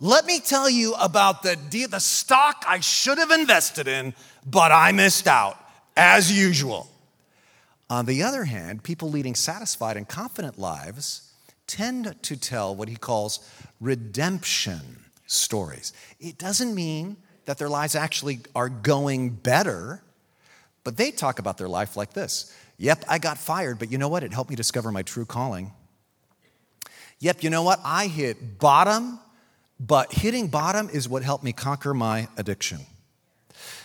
Let 0.01 0.27
me 0.27 0.41
tell 0.41 0.69
you 0.69 0.95
about 0.95 1.43
the, 1.43 1.57
the 1.91 2.01
stock 2.01 2.65
I 2.69 2.81
should 2.81 3.19
have 3.19 3.31
invested 3.31 3.89
in, 3.89 4.15
but 4.45 4.71
I 4.71 4.93
missed 4.93 5.27
out, 5.27 5.59
as 5.97 6.31
usual. 6.31 6.91
On 7.89 8.05
the 8.05 8.23
other 8.23 8.45
hand, 8.45 8.83
people 8.83 9.11
leading 9.11 9.35
satisfied 9.35 9.97
and 9.97 10.07
confident 10.07 10.59
lives 10.59 11.33
tend 11.67 12.15
to 12.23 12.37
tell 12.37 12.75
what 12.75 12.89
he 12.89 12.97
calls 12.97 13.49
redemption 13.81 15.05
stories. 15.27 15.93
It 16.21 16.37
doesn't 16.37 16.75
mean 16.75 17.17
that 17.47 17.59
their 17.59 17.69
lives 17.69 17.95
actually 17.95 18.41
are 18.55 18.69
going 18.69 19.31
better, 19.31 20.03
but 20.85 20.97
they 20.97 21.11
talk 21.11 21.39
about 21.39 21.59
their 21.59 21.69
life 21.69 21.97
like 21.97 22.13
this 22.13 22.55
Yep, 22.79 23.05
I 23.09 23.19
got 23.19 23.39
fired, 23.39 23.79
but 23.79 23.91
you 23.91 23.99
know 23.99 24.09
what? 24.09 24.23
It 24.23 24.33
helped 24.33 24.51
me 24.51 24.57
discover 24.57 24.93
my 24.93 25.03
true 25.03 25.25
calling. 25.25 25.73
Yep, 27.21 27.43
you 27.43 27.51
know 27.51 27.63
what? 27.63 27.81
I 27.83 28.09
hit 28.09 28.59
bottom, 28.59 29.19
but 29.81 30.13
hitting 30.13 30.49
bottom 30.49 30.91
is 30.91 31.09
what 31.09 31.23
helped 31.23 31.43
me 31.43 31.53
conquer 31.53 31.95
my 31.95 32.29
addiction. 32.37 32.81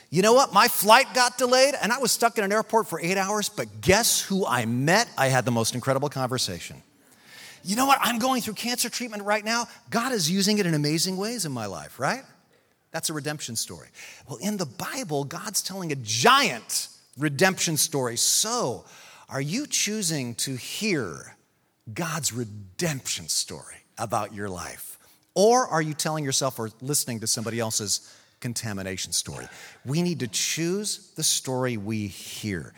You 0.10 0.21
know 0.21 0.34
what? 0.34 0.52
My 0.52 0.67
flight 0.67 1.13
got 1.13 1.38
delayed 1.38 1.74
and 1.82 1.93
I 1.93 2.00
was 2.00 2.12
stuck 2.12 2.38
in 2.38 2.43
an 2.43 2.52
airport 2.52 2.88
for 2.89 3.00
eight 3.00 3.17
hours, 3.17 3.47
but 3.47 3.80
guess 3.80 4.21
who 4.21 4.45
I 4.45 4.65
met? 4.65 5.10
I 5.17 5.28
had 5.28 5.45
the 5.45 5.52
most 5.52 5.74
incredible 5.74 6.10
conversation. 6.10 6.84
You 7.63 7.78
know 7.78 7.86
what? 7.86 8.00
I'm 8.02 8.19
going 8.19 8.41
through 8.41 8.56
cancer 8.56 8.89
treatment 8.89 9.24
right 9.24 9.45
now. 9.45 9.67
God 9.89 10.12
is 10.12 10.30
using 10.30 10.58
it 10.58 10.65
in 10.65 10.74
amazing 10.74 11.15
ways 11.15 11.45
in 11.45 11.54
my 11.54 11.67
life, 11.67 11.97
right? 11.97 12.24
That's 12.91 13.10
a 13.10 13.13
redemption 13.13 13.56
story. 13.56 13.88
Well, 14.27 14.38
in 14.38 14.58
the 14.58 14.65
Bible, 14.65 15.23
God's 15.23 15.62
telling 15.62 15.91
a 15.91 15.95
giant 15.95 16.89
redemption 17.17 17.77
story. 17.77 18.17
So, 18.17 18.86
are 19.30 19.41
you 19.41 19.65
choosing 19.65 20.36
to 20.36 20.56
hear 20.56 21.38
God's 21.93 22.34
redemption 22.34 23.30
story 23.30 23.77
about 23.97 24.34
your 24.34 24.49
life? 24.49 24.97
Or 25.34 25.67
are 25.67 25.82
you 25.82 25.93
telling 25.93 26.25
yourself 26.25 26.60
or 26.60 26.69
listening 26.82 27.21
to 27.21 27.27
somebody 27.27 27.60
else's 27.60 28.12
contamination 28.41 29.13
story. 29.13 29.47
We 29.86 30.01
need 30.01 30.19
to 30.19 30.27
choose 30.27 31.12
the 31.15 31.23
story 31.23 31.77
we 31.77 32.08
hear. 32.08 32.73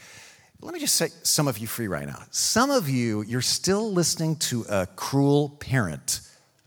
Let 0.61 0.73
me 0.73 0.79
just 0.79 0.95
set 0.95 1.11
some 1.23 1.47
of 1.47 1.57
you 1.57 1.67
free 1.67 1.87
right 1.87 2.05
now. 2.05 2.21
Some 2.29 2.69
of 2.69 2.87
you, 2.87 3.23
you're 3.23 3.41
still 3.41 3.91
listening 3.91 4.35
to 4.37 4.65
a 4.69 4.85
cruel 4.95 5.49
parent 5.59 6.21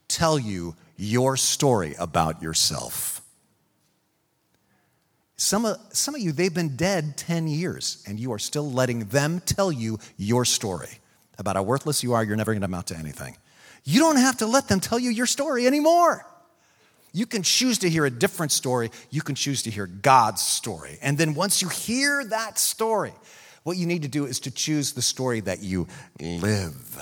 tell 0.08 0.38
you 0.38 0.74
your 0.96 1.36
story 1.36 1.94
about 1.98 2.42
yourself. 2.42 3.15
Some 5.36 5.66
of, 5.66 5.76
some 5.92 6.14
of 6.14 6.20
you, 6.20 6.32
they've 6.32 6.52
been 6.52 6.76
dead 6.76 7.16
10 7.18 7.46
years, 7.46 8.02
and 8.06 8.18
you 8.18 8.32
are 8.32 8.38
still 8.38 8.70
letting 8.70 9.06
them 9.06 9.40
tell 9.40 9.70
you 9.70 9.98
your 10.16 10.44
story 10.44 10.98
about 11.38 11.56
how 11.56 11.62
worthless 11.62 12.02
you 12.02 12.14
are, 12.14 12.24
you're 12.24 12.36
never 12.36 12.54
gonna 12.54 12.64
amount 12.64 12.86
to 12.88 12.96
anything. 12.96 13.36
You 13.84 14.00
don't 14.00 14.16
have 14.16 14.38
to 14.38 14.46
let 14.46 14.68
them 14.68 14.80
tell 14.80 14.98
you 14.98 15.10
your 15.10 15.26
story 15.26 15.66
anymore. 15.66 16.26
You 17.12 17.26
can 17.26 17.42
choose 17.42 17.78
to 17.78 17.90
hear 17.90 18.04
a 18.04 18.10
different 18.10 18.52
story. 18.52 18.90
You 19.10 19.22
can 19.22 19.34
choose 19.34 19.62
to 19.62 19.70
hear 19.70 19.86
God's 19.86 20.42
story. 20.42 20.98
And 21.02 21.16
then 21.16 21.34
once 21.34 21.62
you 21.62 21.68
hear 21.68 22.24
that 22.24 22.58
story, 22.58 23.12
what 23.62 23.76
you 23.76 23.86
need 23.86 24.02
to 24.02 24.08
do 24.08 24.26
is 24.26 24.40
to 24.40 24.50
choose 24.50 24.92
the 24.92 25.02
story 25.02 25.40
that 25.40 25.62
you 25.62 25.86
live. 26.20 26.98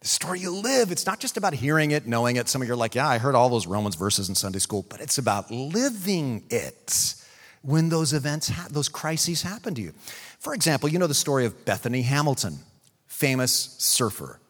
The 0.00 0.08
story 0.08 0.40
you 0.40 0.50
live, 0.50 0.92
it's 0.92 1.06
not 1.06 1.20
just 1.20 1.36
about 1.36 1.54
hearing 1.54 1.90
it, 1.90 2.06
knowing 2.06 2.36
it. 2.36 2.48
Some 2.48 2.60
of 2.62 2.68
you 2.68 2.74
are 2.74 2.76
like, 2.76 2.94
yeah, 2.94 3.08
I 3.08 3.18
heard 3.18 3.34
all 3.34 3.48
those 3.48 3.66
Romans 3.66 3.94
verses 3.94 4.28
in 4.28 4.34
Sunday 4.34 4.58
school, 4.58 4.84
but 4.88 5.00
it's 5.00 5.18
about 5.18 5.50
living 5.50 6.44
it 6.50 7.14
when 7.62 7.88
those 7.88 8.12
events, 8.12 8.50
those 8.70 8.88
crises 8.88 9.42
happen 9.42 9.74
to 9.74 9.82
you. 9.82 9.92
For 10.38 10.54
example, 10.54 10.88
you 10.88 10.98
know 10.98 11.06
the 11.06 11.14
story 11.14 11.44
of 11.44 11.64
Bethany 11.64 12.02
Hamilton, 12.02 12.58
famous 13.06 13.76
surfer 13.78 14.40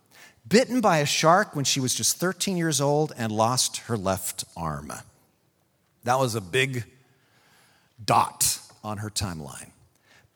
bitten 0.49 0.81
by 0.81 0.99
a 0.99 1.07
shark 1.07 1.57
when 1.57 1.65
she 1.65 1.81
was 1.81 1.95
just 1.95 2.19
13 2.19 2.57
years 2.57 2.81
old 2.81 3.13
and 3.17 3.33
lost 3.33 3.79
her 3.79 3.97
left 3.97 4.45
arm. 4.57 4.93
That 6.05 6.19
was 6.19 6.35
a 6.35 6.41
big 6.41 6.85
dot 8.05 8.61
on 8.85 8.99
her 8.99 9.11
timeline. 9.11 9.71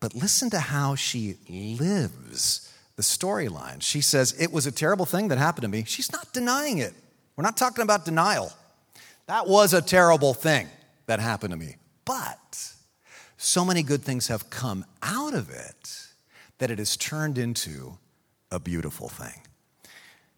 But 0.01 0.15
listen 0.15 0.51
to 0.51 0.59
how 0.59 0.95
she 0.95 1.37
lives 1.49 2.73
the 2.97 3.03
storyline. 3.03 3.83
She 3.83 4.01
says, 4.01 4.35
It 4.41 4.51
was 4.51 4.67
a 4.67 4.73
terrible 4.73 5.07
thing 5.07 5.29
that 5.29 5.39
happened 5.39 5.63
to 5.63 5.69
me. 5.69 5.85
She's 5.87 6.11
not 6.11 6.33
denying 6.33 6.79
it. 6.79 6.95
We're 7.37 7.45
not 7.45 7.57
talking 7.57 7.83
about 7.83 8.05
denial. 8.05 8.53
That 9.27 9.47
was 9.47 9.75
a 9.75 9.83
terrible 9.83 10.35
thing 10.35 10.69
that 11.07 11.21
happened 11.21 11.53
to 11.53 11.59
me. 11.59 11.77
But 12.11 12.73
so 13.37 13.65
many 13.65 13.85
good 13.85 14.03
things 14.03 14.27
have 14.27 14.51
come 14.51 14.85
out 15.01 15.33
of 15.33 15.49
it 15.49 16.09
that 16.59 16.69
it 16.69 16.81
has 16.81 16.97
turned 16.97 17.39
into 17.39 17.99
a 18.51 18.59
beautiful 18.59 19.09
thing. 19.09 19.43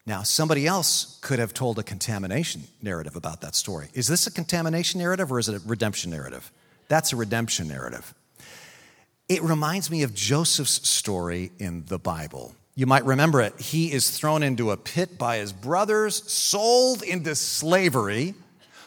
Now, 0.04 0.22
somebody 0.22 0.66
else 0.66 1.18
could 1.22 1.38
have 1.38 1.54
told 1.54 1.78
a 1.78 1.82
contamination 1.82 2.64
narrative 2.82 3.16
about 3.16 3.40
that 3.40 3.54
story. 3.54 3.88
Is 3.94 4.06
this 4.06 4.26
a 4.26 4.30
contamination 4.30 5.00
narrative 5.00 5.32
or 5.32 5.38
is 5.38 5.48
it 5.48 5.54
a 5.54 5.66
redemption 5.66 6.10
narrative? 6.10 6.52
That's 6.88 7.14
a 7.14 7.16
redemption 7.16 7.68
narrative. 7.68 8.12
It 9.30 9.42
reminds 9.42 9.90
me 9.90 10.02
of 10.02 10.12
Joseph's 10.12 10.86
story 10.86 11.52
in 11.58 11.86
the 11.86 11.98
Bible. 11.98 12.52
You 12.74 12.84
might 12.84 13.06
remember 13.06 13.40
it. 13.40 13.58
He 13.58 13.92
is 13.92 14.10
thrown 14.10 14.42
into 14.42 14.72
a 14.72 14.76
pit 14.76 15.16
by 15.16 15.38
his 15.38 15.54
brothers, 15.54 16.30
sold 16.30 17.02
into 17.02 17.34
slavery, 17.34 18.34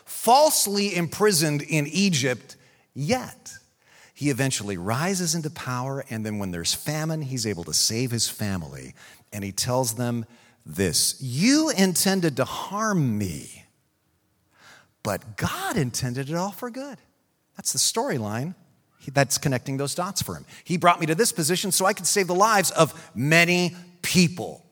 falsely 0.06 0.95
imprisoned 0.95 1.63
in 1.63 1.88
Egypt, 1.88 2.58
yet 2.95 3.53
he 4.15 4.29
eventually 4.29 4.77
rises 4.77 5.36
into 5.36 5.49
power. 5.49 6.03
And 6.10 6.25
then, 6.25 6.39
when 6.39 6.51
there's 6.51 6.73
famine, 6.73 7.21
he's 7.21 7.45
able 7.45 7.65
to 7.65 7.73
save 7.73 8.12
his 8.12 8.29
family. 8.29 8.95
And 9.31 9.43
he 9.43 9.51
tells 9.51 9.95
them, 9.95 10.25
this 10.65 11.17
You 11.21 11.69
intended 11.69 12.38
to 12.38 12.45
harm 12.45 13.17
me, 13.17 13.65
but 15.03 15.38
God 15.38 15.77
intended 15.77 16.29
it 16.29 16.36
all 16.36 16.51
for 16.51 16.69
good. 16.69 16.97
That's 17.58 17.73
the 17.73 17.79
storyline 17.79 18.55
that's 19.13 19.38
connecting 19.38 19.77
those 19.77 19.93
dots 19.93 20.21
for 20.21 20.36
him. 20.36 20.45
He 20.63 20.77
brought 20.77 20.99
me 20.99 21.05
to 21.05 21.15
this 21.15 21.31
position 21.31 21.71
so 21.71 21.86
I 21.86 21.93
could 21.93 22.08
save 22.08 22.27
the 22.27 22.36
lives 22.36 22.71
of 22.71 23.12
many 23.13 23.75
people. 24.01 24.65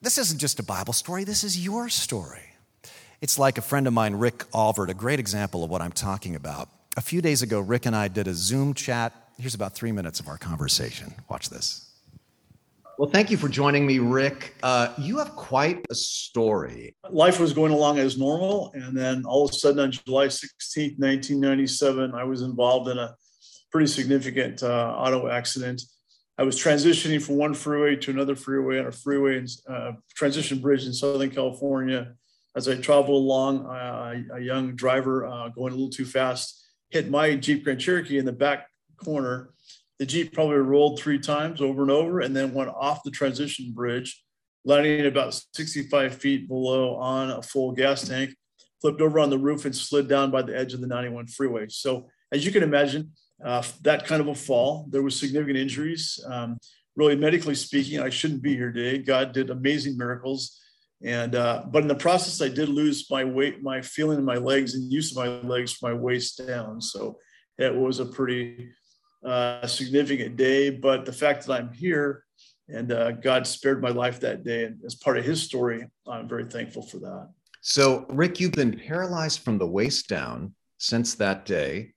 This 0.00 0.18
isn't 0.18 0.38
just 0.38 0.60
a 0.60 0.62
Bible 0.62 0.92
story, 0.92 1.24
this 1.24 1.42
is 1.42 1.62
your 1.62 1.88
story. 1.88 2.42
It's 3.20 3.36
like 3.36 3.58
a 3.58 3.62
friend 3.62 3.88
of 3.88 3.92
mine, 3.92 4.14
Rick 4.14 4.44
Alvord, 4.54 4.90
a 4.90 4.94
great 4.94 5.18
example 5.18 5.64
of 5.64 5.70
what 5.70 5.82
I'm 5.82 5.90
talking 5.90 6.36
about. 6.36 6.68
A 6.96 7.00
few 7.00 7.20
days 7.20 7.42
ago, 7.42 7.58
Rick 7.58 7.86
and 7.86 7.96
I 7.96 8.06
did 8.06 8.28
a 8.28 8.34
Zoom 8.34 8.74
chat. 8.74 9.12
Here's 9.38 9.56
about 9.56 9.74
three 9.74 9.90
minutes 9.90 10.20
of 10.20 10.28
our 10.28 10.38
conversation. 10.38 11.12
Watch 11.28 11.50
this. 11.50 11.90
Well, 12.96 13.10
thank 13.10 13.30
you 13.30 13.36
for 13.36 13.48
joining 13.48 13.86
me, 13.86 13.98
Rick. 13.98 14.54
Uh, 14.62 14.92
you 14.98 15.18
have 15.18 15.34
quite 15.34 15.84
a 15.90 15.96
story. 15.96 16.94
Life 17.10 17.40
was 17.40 17.52
going 17.52 17.72
along 17.72 17.98
as 17.98 18.18
normal. 18.18 18.70
And 18.74 18.96
then 18.96 19.24
all 19.24 19.44
of 19.44 19.50
a 19.50 19.54
sudden, 19.54 19.80
on 19.80 19.90
July 19.90 20.28
16, 20.28 20.94
1997, 20.98 22.14
I 22.14 22.22
was 22.22 22.42
involved 22.42 22.88
in 22.88 22.98
a 22.98 23.16
pretty 23.72 23.88
significant 23.88 24.62
uh, 24.62 24.94
auto 24.96 25.28
accident. 25.28 25.82
I 26.38 26.44
was 26.44 26.56
transitioning 26.56 27.20
from 27.20 27.36
one 27.36 27.54
freeway 27.54 27.96
to 27.96 28.12
another 28.12 28.36
freeway 28.36 28.78
on 28.78 28.86
a 28.86 28.92
freeway 28.92 29.38
and 29.38 29.48
uh, 29.68 29.92
transition 30.14 30.60
bridge 30.60 30.86
in 30.86 30.92
Southern 30.92 31.30
California. 31.30 32.14
As 32.56 32.68
I 32.68 32.76
traveled 32.76 33.22
along, 33.22 33.66
uh, 33.66 34.14
a 34.34 34.40
young 34.40 34.74
driver 34.74 35.26
uh, 35.26 35.48
going 35.48 35.72
a 35.72 35.76
little 35.76 35.90
too 35.90 36.06
fast 36.06 36.64
hit 36.90 37.10
my 37.10 37.34
Jeep 37.36 37.64
Grand 37.64 37.78
Cherokee 37.78 38.16
in 38.16 38.24
the 38.24 38.32
back 38.32 38.66
corner 38.96 39.50
the 39.98 40.06
Jeep 40.06 40.32
probably 40.32 40.56
rolled 40.56 41.00
three 41.00 41.18
times 41.18 41.60
over 41.60 41.82
and 41.82 41.90
over 41.90 42.20
and 42.20 42.34
then 42.34 42.54
went 42.54 42.70
off 42.70 43.02
the 43.02 43.10
transition 43.10 43.72
bridge, 43.72 44.22
landing 44.64 45.06
about 45.06 45.40
65 45.54 46.14
feet 46.14 46.48
below 46.48 46.94
on 46.96 47.30
a 47.30 47.42
full 47.42 47.72
gas 47.72 48.06
tank, 48.06 48.34
flipped 48.80 49.00
over 49.00 49.18
on 49.18 49.30
the 49.30 49.38
roof 49.38 49.64
and 49.64 49.74
slid 49.74 50.08
down 50.08 50.30
by 50.30 50.42
the 50.42 50.56
edge 50.56 50.72
of 50.72 50.80
the 50.80 50.86
91 50.86 51.26
freeway. 51.26 51.66
So, 51.68 52.08
as 52.30 52.44
you 52.44 52.52
can 52.52 52.62
imagine, 52.62 53.10
uh, 53.44 53.62
that 53.82 54.06
kind 54.06 54.20
of 54.20 54.28
a 54.28 54.34
fall, 54.34 54.86
there 54.90 55.02
was 55.02 55.18
significant 55.18 55.58
injuries. 55.58 56.22
Um, 56.28 56.58
really, 56.94 57.16
medically 57.16 57.54
speaking, 57.54 58.00
I 58.00 58.10
shouldn't 58.10 58.42
be 58.42 58.54
here 58.54 58.70
today. 58.70 58.98
God 58.98 59.32
did 59.32 59.50
amazing 59.50 59.96
miracles. 59.96 60.60
And, 61.04 61.34
uh, 61.34 61.64
but 61.70 61.82
in 61.82 61.88
the 61.88 61.94
process, 61.94 62.42
I 62.42 62.48
did 62.48 62.68
lose 62.68 63.08
my 63.10 63.22
weight, 63.22 63.62
my 63.62 63.80
feeling 63.80 64.18
in 64.18 64.24
my 64.24 64.36
legs 64.36 64.74
and 64.74 64.92
use 64.92 65.12
of 65.12 65.16
my 65.16 65.48
legs 65.48 65.72
from 65.72 65.92
my 65.92 65.98
waist 65.98 66.44
down. 66.46 66.80
So 66.80 67.18
it 67.56 67.74
was 67.74 68.00
a 68.00 68.06
pretty 68.06 68.70
uh, 69.24 69.66
significant 69.66 70.36
day, 70.36 70.70
but 70.70 71.04
the 71.04 71.12
fact 71.12 71.46
that 71.46 71.52
I'm 71.52 71.72
here 71.72 72.24
and 72.68 72.92
uh, 72.92 73.12
God 73.12 73.46
spared 73.46 73.82
my 73.82 73.88
life 73.88 74.20
that 74.20 74.44
day, 74.44 74.64
and 74.64 74.78
as 74.84 74.94
part 74.94 75.16
of 75.18 75.24
His 75.24 75.42
story, 75.42 75.86
I'm 76.06 76.28
very 76.28 76.44
thankful 76.44 76.82
for 76.82 76.98
that. 76.98 77.30
So, 77.62 78.06
Rick, 78.10 78.40
you've 78.40 78.52
been 78.52 78.78
paralyzed 78.78 79.40
from 79.40 79.58
the 79.58 79.66
waist 79.66 80.08
down 80.08 80.54
since 80.78 81.14
that 81.14 81.44
day. 81.44 81.94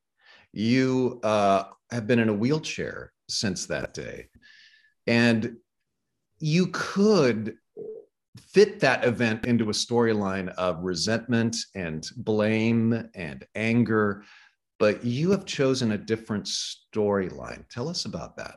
You 0.54 1.20
uh, 1.24 1.64
have 1.92 2.08
been 2.08 2.20
in 2.20 2.30
a 2.30 2.34
wheelchair 2.34 3.12
since 3.30 3.66
that 3.68 3.94
day, 3.94 4.28
and 5.08 5.58
you 6.40 6.68
could 6.68 7.56
fit 8.40 8.80
that 8.80 9.04
event 9.04 9.46
into 9.46 9.70
a 9.70 9.74
storyline 9.74 10.50
of 10.56 10.84
resentment 10.84 11.58
and 11.76 12.10
blame 12.18 13.10
and 13.14 13.46
anger 13.56 14.24
but 14.82 15.06
you 15.06 15.30
have 15.30 15.46
chosen 15.46 15.92
a 15.92 15.98
different 15.98 16.46
storyline. 16.46 17.70
Tell 17.70 17.88
us 17.88 18.06
about 18.06 18.36
that. 18.38 18.56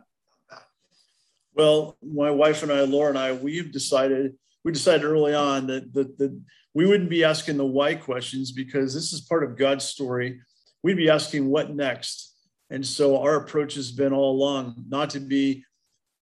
Well, 1.54 1.98
my 2.02 2.30
wife 2.30 2.62
and 2.62 2.72
I, 2.72 2.80
Laura 2.80 3.10
and 3.10 3.18
I, 3.18 3.32
we've 3.34 3.70
decided 3.70 4.32
we 4.64 4.72
decided 4.72 5.04
early 5.04 5.34
on 5.34 5.66
that 5.66 5.92
that, 5.92 6.16
that 6.16 6.40
we 6.72 6.86
wouldn't 6.86 7.10
be 7.10 7.24
asking 7.24 7.58
the 7.58 7.66
why 7.66 7.94
questions 7.94 8.52
because 8.52 8.94
this 8.94 9.12
is 9.12 9.20
part 9.20 9.44
of 9.44 9.58
God's 9.58 9.84
story. 9.84 10.40
We'd 10.82 10.96
be 10.96 11.10
asking 11.10 11.46
what 11.46 11.76
next. 11.76 12.34
And 12.70 12.86
so 12.86 13.20
our 13.20 13.36
approach 13.36 13.74
has 13.74 13.92
been 13.92 14.14
all 14.14 14.34
along 14.34 14.86
not 14.88 15.10
to 15.10 15.20
be 15.20 15.62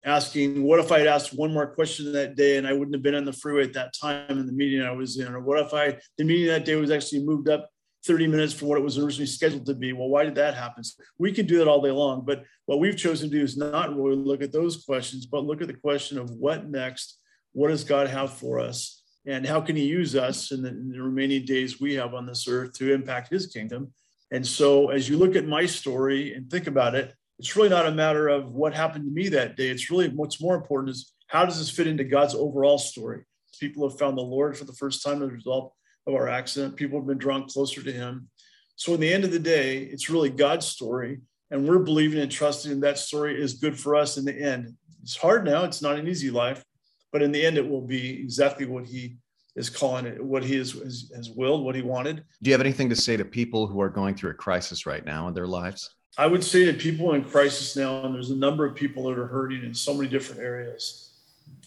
asking, 0.06 0.64
what 0.64 0.80
if 0.80 0.92
I 0.92 1.00
had 1.00 1.08
asked 1.08 1.34
one 1.34 1.54
more 1.54 1.68
question 1.68 2.12
that 2.14 2.36
day 2.36 2.58
and 2.58 2.68
I 2.68 2.74
wouldn't 2.74 2.96
have 2.96 3.04
been 3.04 3.16
on 3.16 3.26
the 3.26 3.34
freeway 3.34 3.64
at 3.64 3.74
that 3.74 3.94
time 3.94 4.38
in 4.38 4.46
the 4.46 4.54
meeting 4.54 4.82
I 4.82 4.92
was 4.92 5.20
in? 5.20 5.34
Or 5.34 5.40
what 5.40 5.60
if 5.60 5.74
I, 5.74 5.98
the 6.18 6.24
meeting 6.24 6.48
that 6.48 6.66
day 6.66 6.76
was 6.76 6.92
actually 6.92 7.24
moved 7.24 7.50
up 7.50 7.70
30 8.06 8.28
minutes 8.28 8.54
from 8.54 8.70
what 8.70 8.78
it 8.78 8.84
was 8.84 8.98
originally 8.98 9.26
scheduled 9.26 9.66
to 9.66 9.74
be? 9.74 9.92
Well, 9.92 10.08
why 10.08 10.24
did 10.24 10.36
that 10.36 10.56
happen? 10.56 10.84
So 10.84 11.04
we 11.18 11.32
can 11.32 11.46
do 11.46 11.58
that 11.58 11.68
all 11.68 11.82
day 11.82 11.92
long. 11.92 12.24
But 12.26 12.44
what 12.66 12.80
we've 12.80 12.98
chosen 12.98 13.30
to 13.30 13.38
do 13.38 13.44
is 13.44 13.58
not 13.58 13.96
really 13.96 14.16
look 14.16 14.42
at 14.42 14.54
those 14.54 14.86
questions, 14.86 15.26
but 15.26 15.46
look 15.46 15.62
at 15.62 15.68
the 15.68 15.74
question 15.74 16.18
of 16.18 16.32
what 16.32 16.70
next? 16.70 17.20
What 17.52 17.70
does 17.70 17.84
God 17.84 18.08
have 18.08 18.32
for 18.32 18.60
us? 18.60 19.04
And 19.26 19.46
how 19.46 19.60
can 19.60 19.76
he 19.76 19.86
use 19.86 20.16
us 20.16 20.52
in 20.52 20.64
the, 20.64 20.70
in 20.70 20.90
the 20.92 21.02
remaining 21.02 21.46
days 21.46 21.82
we 21.82 21.96
have 21.96 22.14
on 22.14 22.26
this 22.26 22.48
earth 22.48 22.74
to 22.74 22.94
impact 22.94 23.30
his 23.30 23.48
kingdom? 23.48 23.94
And 24.32 24.46
so 24.46 24.90
as 24.90 25.10
you 25.10 25.18
look 25.18 25.36
at 25.36 25.46
my 25.46 25.66
story 25.66 26.34
and 26.34 26.50
think 26.50 26.68
about 26.68 26.96
it, 26.96 27.14
it's 27.40 27.56
really 27.56 27.70
not 27.70 27.88
a 27.88 27.92
matter 27.92 28.28
of 28.28 28.52
what 28.52 28.74
happened 28.74 29.06
to 29.06 29.12
me 29.12 29.30
that 29.30 29.56
day. 29.56 29.70
It's 29.70 29.90
really 29.90 30.10
what's 30.10 30.42
more 30.42 30.56
important 30.56 30.90
is 30.92 31.14
how 31.28 31.46
does 31.46 31.58
this 31.58 31.70
fit 31.70 31.88
into 31.88 32.04
God's 32.04 32.36
overall 32.36 32.78
story? 32.78 33.24
People 33.60 33.88
have 33.88 33.98
found 33.98 34.18
the 34.18 34.22
Lord 34.22 34.58
for 34.58 34.66
the 34.66 34.74
first 34.74 35.04
time 35.04 35.24
as 35.24 35.30
a 35.30 35.34
result 35.34 35.74
of 36.06 36.14
our 36.14 36.28
accident. 36.28 36.76
People 36.76 37.00
have 37.00 37.08
been 37.08 37.18
drawn 37.18 37.48
closer 37.48 37.82
to 37.82 37.92
Him. 37.92 38.30
So, 38.76 38.94
in 38.94 39.00
the 39.00 39.12
end 39.12 39.24
of 39.24 39.32
the 39.32 39.40
day, 39.40 39.80
it's 39.84 40.10
really 40.10 40.30
God's 40.30 40.66
story. 40.66 41.20
And 41.52 41.68
we're 41.68 41.80
believing 41.80 42.22
and 42.22 42.32
trusting 42.32 42.80
that 42.82 42.98
story 42.98 43.42
is 43.42 43.56
good 43.56 43.78
for 43.78 43.96
us 43.96 44.18
in 44.18 44.26
the 44.26 44.36
end. 44.36 44.76
It's 45.02 45.16
hard 45.16 45.46
now, 45.46 45.64
it's 45.64 45.82
not 45.82 45.98
an 45.98 46.08
easy 46.08 46.30
life, 46.30 46.64
but 47.12 47.22
in 47.22 47.32
the 47.32 47.44
end, 47.44 47.58
it 47.58 47.68
will 47.68 47.86
be 47.86 48.22
exactly 48.22 48.66
what 48.66 48.86
He 48.86 49.18
is 49.56 49.70
calling 49.70 50.06
it, 50.06 50.24
what 50.24 50.44
He 50.44 50.58
has, 50.58 50.74
has, 50.74 51.12
has 51.16 51.30
willed, 51.30 51.64
what 51.64 51.76
He 51.76 51.82
wanted. 51.82 52.24
Do 52.44 52.50
you 52.50 52.54
have 52.54 52.62
anything 52.62 52.90
to 52.90 52.96
say 52.96 53.18
to 53.18 53.26
people 53.26 53.66
who 53.66 53.82
are 53.82 53.90
going 53.90 54.16
through 54.16 54.32
a 54.32 54.36
crisis 54.36 54.86
right 54.86 55.06
now 55.06 55.28
in 55.28 55.34
their 55.34 55.48
lives? 55.48 55.90
I 56.20 56.28
would 56.28 56.44
say 56.44 56.66
that 56.66 56.80
people 56.80 57.14
in 57.14 57.24
crisis 57.24 57.78
now, 57.78 58.04
and 58.04 58.14
there's 58.14 58.30
a 58.30 58.36
number 58.36 58.66
of 58.66 58.76
people 58.76 59.04
that 59.04 59.18
are 59.18 59.28
hurting 59.28 59.64
in 59.64 59.74
so 59.74 59.94
many 59.94 60.10
different 60.10 60.42
areas. 60.42 61.12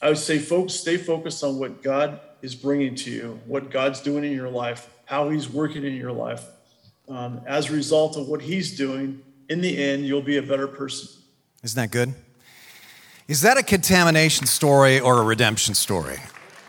I 0.02 0.10
would 0.10 0.18
say, 0.18 0.38
folks, 0.38 0.74
stay 0.74 0.98
focused 0.98 1.42
on 1.42 1.58
what 1.58 1.82
God 1.82 2.20
is 2.42 2.54
bringing 2.54 2.94
to 2.96 3.10
you, 3.10 3.40
what 3.46 3.70
God's 3.70 4.02
doing 4.02 4.24
in 4.24 4.32
your 4.32 4.50
life, 4.50 4.90
how 5.06 5.30
He's 5.30 5.48
working 5.48 5.84
in 5.84 5.94
your 5.94 6.12
life. 6.12 6.44
Um, 7.08 7.40
as 7.46 7.70
a 7.70 7.72
result 7.72 8.18
of 8.18 8.28
what 8.28 8.42
He's 8.42 8.76
doing, 8.76 9.22
in 9.48 9.62
the 9.62 9.82
end, 9.82 10.04
you'll 10.06 10.20
be 10.20 10.36
a 10.36 10.42
better 10.42 10.68
person. 10.68 11.08
Isn't 11.62 11.80
that 11.80 11.90
good? 11.90 12.12
Is 13.28 13.40
that 13.40 13.56
a 13.56 13.62
contamination 13.62 14.46
story 14.46 15.00
or 15.00 15.18
a 15.18 15.24
redemption 15.24 15.72
story? 15.72 16.18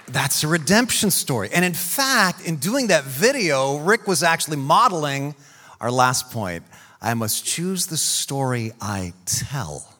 That's 0.07 0.41
a 0.45 0.47
redemption 0.47 1.11
story. 1.11 1.49
And 1.53 1.65
in 1.65 1.73
fact, 1.73 2.47
in 2.47 2.55
doing 2.55 2.87
that 2.87 3.03
video, 3.03 3.75
Rick 3.79 4.07
was 4.07 4.23
actually 4.23 4.55
modeling 4.55 5.35
our 5.81 5.91
last 5.91 6.31
point 6.31 6.63
I 7.03 7.13
must 7.15 7.45
choose 7.45 7.87
the 7.87 7.97
story 7.97 8.71
I 8.79 9.11
tell. 9.25 9.93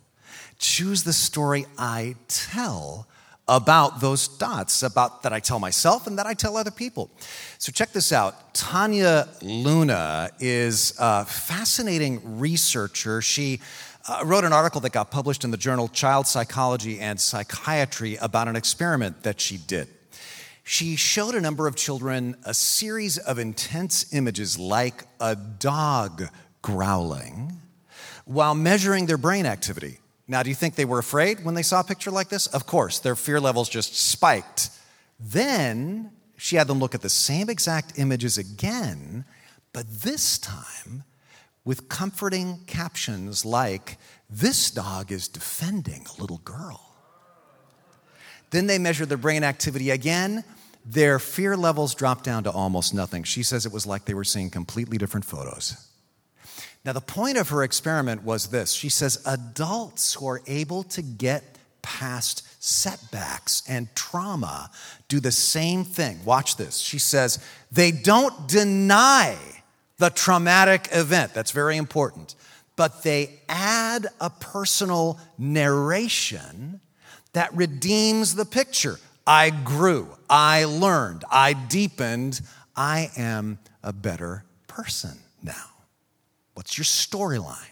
Choose 0.57 1.03
the 1.03 1.11
story 1.11 1.65
I 1.77 2.15
tell 2.29 3.07
about 3.45 3.99
those 3.99 4.29
dots, 4.29 4.83
about 4.83 5.23
that 5.23 5.33
I 5.33 5.41
tell 5.41 5.59
myself 5.59 6.07
and 6.07 6.17
that 6.17 6.25
I 6.25 6.33
tell 6.33 6.55
other 6.55 6.71
people. 6.71 7.11
So 7.57 7.73
check 7.73 7.91
this 7.91 8.13
out. 8.13 8.53
Tanya 8.53 9.27
Luna 9.41 10.29
is 10.39 10.93
a 10.97 11.25
fascinating 11.25 12.39
researcher. 12.39 13.21
She 13.21 13.59
uh, 14.07 14.21
wrote 14.23 14.45
an 14.45 14.53
article 14.53 14.79
that 14.81 14.93
got 14.93 15.11
published 15.11 15.43
in 15.43 15.51
the 15.51 15.57
journal 15.57 15.89
Child 15.89 16.25
Psychology 16.25 17.01
and 17.01 17.19
Psychiatry 17.19 18.15
about 18.21 18.47
an 18.47 18.55
experiment 18.55 19.23
that 19.23 19.41
she 19.41 19.57
did. 19.57 19.89
She 20.63 20.95
showed 20.95 21.35
a 21.35 21.41
number 21.41 21.67
of 21.67 21.75
children 21.75 22.37
a 22.45 22.53
series 22.53 23.17
of 23.17 23.37
intense 23.37 24.13
images 24.13 24.57
like 24.57 25.03
a 25.19 25.35
dog 25.35 26.23
growling 26.63 27.59
while 28.25 28.55
measuring 28.55 29.05
their 29.05 29.19
brain 29.19 29.45
activity. 29.45 29.99
Now, 30.27 30.41
do 30.41 30.49
you 30.49 30.55
think 30.55 30.73
they 30.73 30.85
were 30.85 30.99
afraid 30.99 31.45
when 31.45 31.53
they 31.53 31.61
saw 31.61 31.81
a 31.81 31.83
picture 31.83 32.09
like 32.09 32.29
this? 32.29 32.47
Of 32.47 32.65
course, 32.65 32.97
their 32.99 33.15
fear 33.15 33.39
levels 33.39 33.69
just 33.69 33.95
spiked. 33.95 34.71
Then 35.19 36.11
she 36.37 36.55
had 36.55 36.67
them 36.67 36.79
look 36.79 36.95
at 36.95 37.01
the 37.01 37.09
same 37.09 37.49
exact 37.49 37.99
images 37.99 38.37
again, 38.37 39.25
but 39.73 39.85
this 39.87 40.39
time 40.39 41.03
with 41.65 41.89
comforting 41.89 42.61
captions 42.65 43.45
like, 43.45 43.97
This 44.29 44.71
dog 44.71 45.11
is 45.11 45.27
defending 45.27 46.05
a 46.07 46.21
little 46.21 46.39
girl. 46.39 46.95
Then 48.51 48.67
they 48.67 48.77
measured 48.77 49.09
their 49.09 49.17
brain 49.17 49.43
activity 49.43 49.89
again. 49.89 50.43
Their 50.85 51.19
fear 51.19 51.57
levels 51.57 51.95
dropped 51.95 52.23
down 52.23 52.43
to 52.43 52.51
almost 52.51 52.93
nothing. 52.93 53.23
She 53.23 53.43
says 53.43 53.65
it 53.65 53.71
was 53.71 53.85
like 53.85 54.05
they 54.05 54.13
were 54.13 54.23
seeing 54.23 54.49
completely 54.49 54.97
different 54.97 55.25
photos. 55.25 55.92
Now, 56.85 56.91
the 56.91 57.01
point 57.01 57.37
of 57.37 57.49
her 57.49 57.63
experiment 57.63 58.23
was 58.23 58.47
this 58.47 58.73
she 58.73 58.89
says 58.89 59.21
adults 59.25 60.15
who 60.15 60.27
are 60.27 60.41
able 60.47 60.83
to 60.83 61.01
get 61.01 61.43
past 61.81 62.47
setbacks 62.63 63.61
and 63.67 63.93
trauma 63.95 64.69
do 65.07 65.19
the 65.19 65.31
same 65.31 65.83
thing. 65.83 66.23
Watch 66.25 66.57
this. 66.57 66.77
She 66.77 66.99
says 66.99 67.43
they 67.71 67.91
don't 67.91 68.47
deny 68.47 69.37
the 69.97 70.09
traumatic 70.09 70.87
event, 70.91 71.33
that's 71.33 71.51
very 71.51 71.77
important, 71.77 72.35
but 72.75 73.03
they 73.03 73.39
add 73.47 74.07
a 74.19 74.29
personal 74.29 75.19
narration 75.37 76.81
that 77.33 77.53
redeems 77.55 78.35
the 78.35 78.45
picture. 78.45 78.99
I 79.25 79.51
grew, 79.51 80.09
I 80.29 80.65
learned, 80.65 81.23
I 81.31 81.53
deepened, 81.53 82.41
I 82.75 83.11
am 83.15 83.59
a 83.83 83.93
better 83.93 84.43
person 84.67 85.17
now. 85.41 85.72
What's 86.53 86.77
your 86.77 86.85
storyline? 86.85 87.69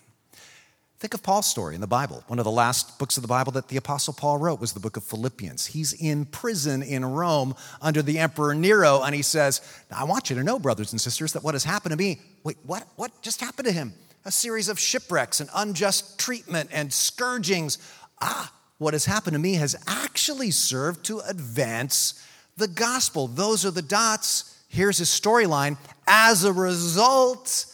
Think 1.01 1.15
of 1.15 1.23
Paul's 1.23 1.47
story 1.47 1.73
in 1.73 1.81
the 1.81 1.87
Bible. 1.87 2.23
One 2.27 2.37
of 2.37 2.45
the 2.45 2.51
last 2.51 2.99
books 2.99 3.17
of 3.17 3.23
the 3.23 3.27
Bible 3.27 3.51
that 3.53 3.69
the 3.69 3.77
Apostle 3.77 4.13
Paul 4.13 4.37
wrote 4.37 4.61
was 4.61 4.73
the 4.73 4.79
book 4.79 4.97
of 4.97 5.03
Philippians. 5.03 5.65
He's 5.65 5.93
in 5.93 6.25
prison 6.25 6.83
in 6.83 7.03
Rome 7.03 7.55
under 7.81 8.03
the 8.03 8.19
Emperor 8.19 8.53
Nero, 8.53 9.01
and 9.01 9.15
he 9.15 9.23
says, 9.23 9.61
I 9.91 10.03
want 10.03 10.29
you 10.29 10.35
to 10.35 10.43
know, 10.43 10.59
brothers 10.59 10.91
and 10.91 11.01
sisters, 11.01 11.33
that 11.33 11.43
what 11.43 11.55
has 11.55 11.63
happened 11.63 11.93
to 11.93 11.97
me, 11.97 12.19
wait, 12.43 12.57
what, 12.67 12.87
what 12.97 13.19
just 13.23 13.41
happened 13.41 13.67
to 13.67 13.73
him? 13.73 13.93
A 14.25 14.31
series 14.31 14.69
of 14.69 14.79
shipwrecks 14.79 15.39
and 15.39 15.49
unjust 15.55 16.19
treatment 16.19 16.69
and 16.71 16.93
scourgings. 16.93 17.79
Ah, 18.21 18.53
what 18.77 18.93
has 18.93 19.05
happened 19.05 19.33
to 19.33 19.39
me 19.39 19.55
has 19.55 19.75
actually 19.87 20.51
served 20.51 21.03
to 21.05 21.21
advance 21.21 22.23
the 22.57 22.67
gospel. 22.67 23.27
Those 23.27 23.65
are 23.65 23.71
the 23.71 23.81
dots. 23.81 24.63
Here's 24.67 24.99
his 24.99 25.09
storyline. 25.09 25.77
As 26.05 26.43
a 26.43 26.53
result, 26.53 27.65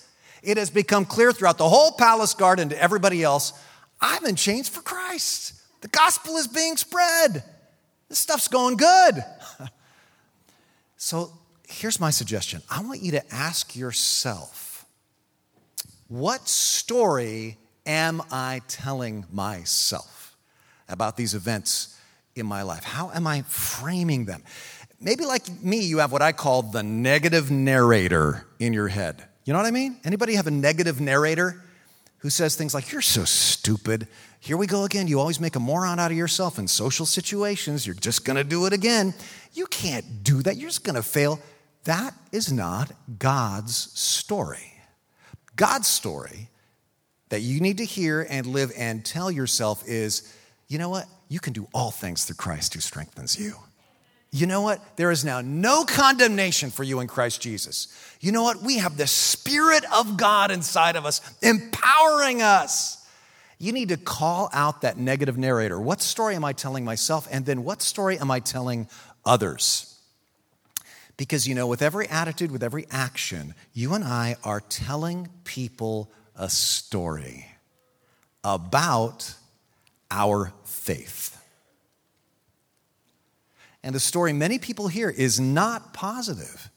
it 0.48 0.56
has 0.56 0.70
become 0.70 1.04
clear 1.04 1.34
throughout 1.34 1.58
the 1.58 1.68
whole 1.68 1.92
palace 1.92 2.34
garden 2.34 2.70
to 2.70 2.82
everybody 2.82 3.22
else 3.22 3.54
I'm 4.00 4.26
in 4.26 4.36
chains 4.36 4.70
for 4.70 4.82
Christ. 4.82 5.54
The 5.82 5.88
gospel 5.88 6.38
is 6.38 6.48
being 6.48 6.78
spread. 6.78 7.44
This 8.10 8.20
stuff's 8.20 8.48
going 8.48 8.78
good. 8.78 9.24
so 10.98 11.32
here's 11.68 12.00
my 12.00 12.12
suggestion 12.12 12.62
I 12.70 12.82
want 12.82 13.02
you 13.02 13.12
to 13.14 13.34
ask 13.34 13.76
yourself 13.76 14.86
what 16.08 16.48
story 16.48 17.58
am 17.86 18.22
I 18.32 18.62
telling 18.68 19.26
myself 19.32 20.38
about 20.88 21.18
these 21.18 21.34
events 21.34 22.00
in 22.36 22.46
my 22.46 22.62
life? 22.62 22.84
How 22.84 23.12
am 23.12 23.28
I 23.28 23.42
framing 23.42 24.26
them? 24.26 24.44
Maybe 25.02 25.26
like 25.26 25.50
me, 25.62 25.80
you 25.80 25.98
have 25.98 26.12
what 26.12 26.22
I 26.22 26.32
call 26.32 26.62
the 26.62 26.84
negative 26.84 27.52
narrator 27.52 28.48
in 28.60 28.74
your 28.74 28.88
head. 28.88 29.27
You 29.48 29.54
know 29.54 29.60
what 29.60 29.66
I 29.66 29.72
mean? 29.72 29.96
Anybody 30.04 30.36
have 30.36 30.48
a 30.48 30.52
negative 30.52 31.00
narrator 31.00 31.64
who 32.18 32.30
says 32.30 32.58
things 32.58 32.74
like, 32.74 32.92
You're 32.92 33.02
so 33.02 33.24
stupid. 33.24 34.10
Here 34.42 34.58
we 34.58 34.68
go 34.68 34.84
again. 34.84 35.08
You 35.08 35.22
always 35.22 35.40
make 35.40 35.56
a 35.56 35.60
moron 35.60 36.00
out 36.00 36.12
of 36.12 36.18
yourself 36.18 36.60
in 36.60 36.68
social 36.68 37.06
situations. 37.06 37.88
You're 37.88 37.96
just 37.96 38.26
going 38.26 38.36
to 38.36 38.44
do 38.44 38.66
it 38.66 38.74
again. 38.74 39.14
You 39.54 39.66
can't 39.68 40.22
do 40.22 40.42
that. 40.44 40.58
You're 40.58 40.70
just 40.70 40.84
going 40.84 40.98
to 40.98 41.02
fail. 41.02 41.40
That 41.86 42.14
is 42.34 42.52
not 42.52 42.92
God's 43.18 43.78
story. 43.98 44.74
God's 45.56 45.88
story 45.88 46.50
that 47.30 47.40
you 47.40 47.62
need 47.62 47.78
to 47.78 47.86
hear 47.86 48.28
and 48.30 48.48
live 48.48 48.74
and 48.78 49.06
tell 49.06 49.32
yourself 49.32 49.82
is 49.88 50.36
you 50.68 50.78
know 50.78 50.90
what? 50.90 51.06
You 51.30 51.40
can 51.40 51.54
do 51.54 51.70
all 51.74 51.92
things 51.92 52.26
through 52.26 52.36
Christ 52.36 52.74
who 52.74 52.82
strengthens 52.82 53.40
you. 53.40 53.56
You 54.32 54.46
know 54.46 54.62
what? 54.62 54.98
There 54.98 55.12
is 55.12 55.24
now 55.24 55.42
no 55.42 55.86
condemnation 55.86 56.70
for 56.70 56.84
you 56.84 57.00
in 57.00 57.08
Christ 57.08 57.42
Jesus. 57.42 57.88
You 58.20 58.32
know 58.32 58.44
what? 58.44 58.62
We 58.62 58.78
have 58.78 58.98
the 58.98 59.08
Spirit 59.08 59.84
of 59.94 60.18
God 60.18 60.52
inside 60.52 60.96
of 60.96 61.06
us, 61.06 61.22
empowering 61.42 62.42
us. 62.42 63.06
You 63.58 63.72
need 63.72 63.90
to 63.90 63.98
call 63.98 64.50
out 64.54 64.82
that 64.82 64.98
negative 64.98 65.38
narrator. 65.38 65.80
What 65.80 66.02
story 66.02 66.36
am 66.36 66.46
I 66.46 66.54
telling 66.54 66.84
myself? 66.84 67.28
And 67.32 67.46
then 67.46 67.64
what 67.64 67.82
story 67.82 68.20
am 68.20 68.30
I 68.30 68.40
telling 68.40 68.88
others? 69.26 69.98
Because, 71.16 71.48
you 71.48 71.56
know, 71.56 71.66
with 71.66 71.82
every 71.82 72.08
attitude, 72.08 72.52
with 72.52 72.62
every 72.62 72.86
action, 72.92 73.56
you 73.74 73.94
and 73.94 74.04
I 74.04 74.36
are 74.44 74.60
telling 74.60 75.30
people 75.46 76.12
a 76.36 76.50
story 76.50 77.48
about 78.44 79.34
our 80.12 80.54
faith. 80.64 81.37
And 83.84 83.94
the 83.96 84.00
story 84.00 84.34
many 84.34 84.60
people 84.60 84.88
hear 84.88 85.10
is 85.10 85.40
not 85.40 85.94
positive. 85.94 86.70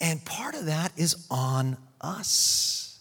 And 0.00 0.24
part 0.24 0.54
of 0.54 0.66
that 0.66 0.92
is 0.96 1.26
on 1.30 1.76
us. 2.00 2.98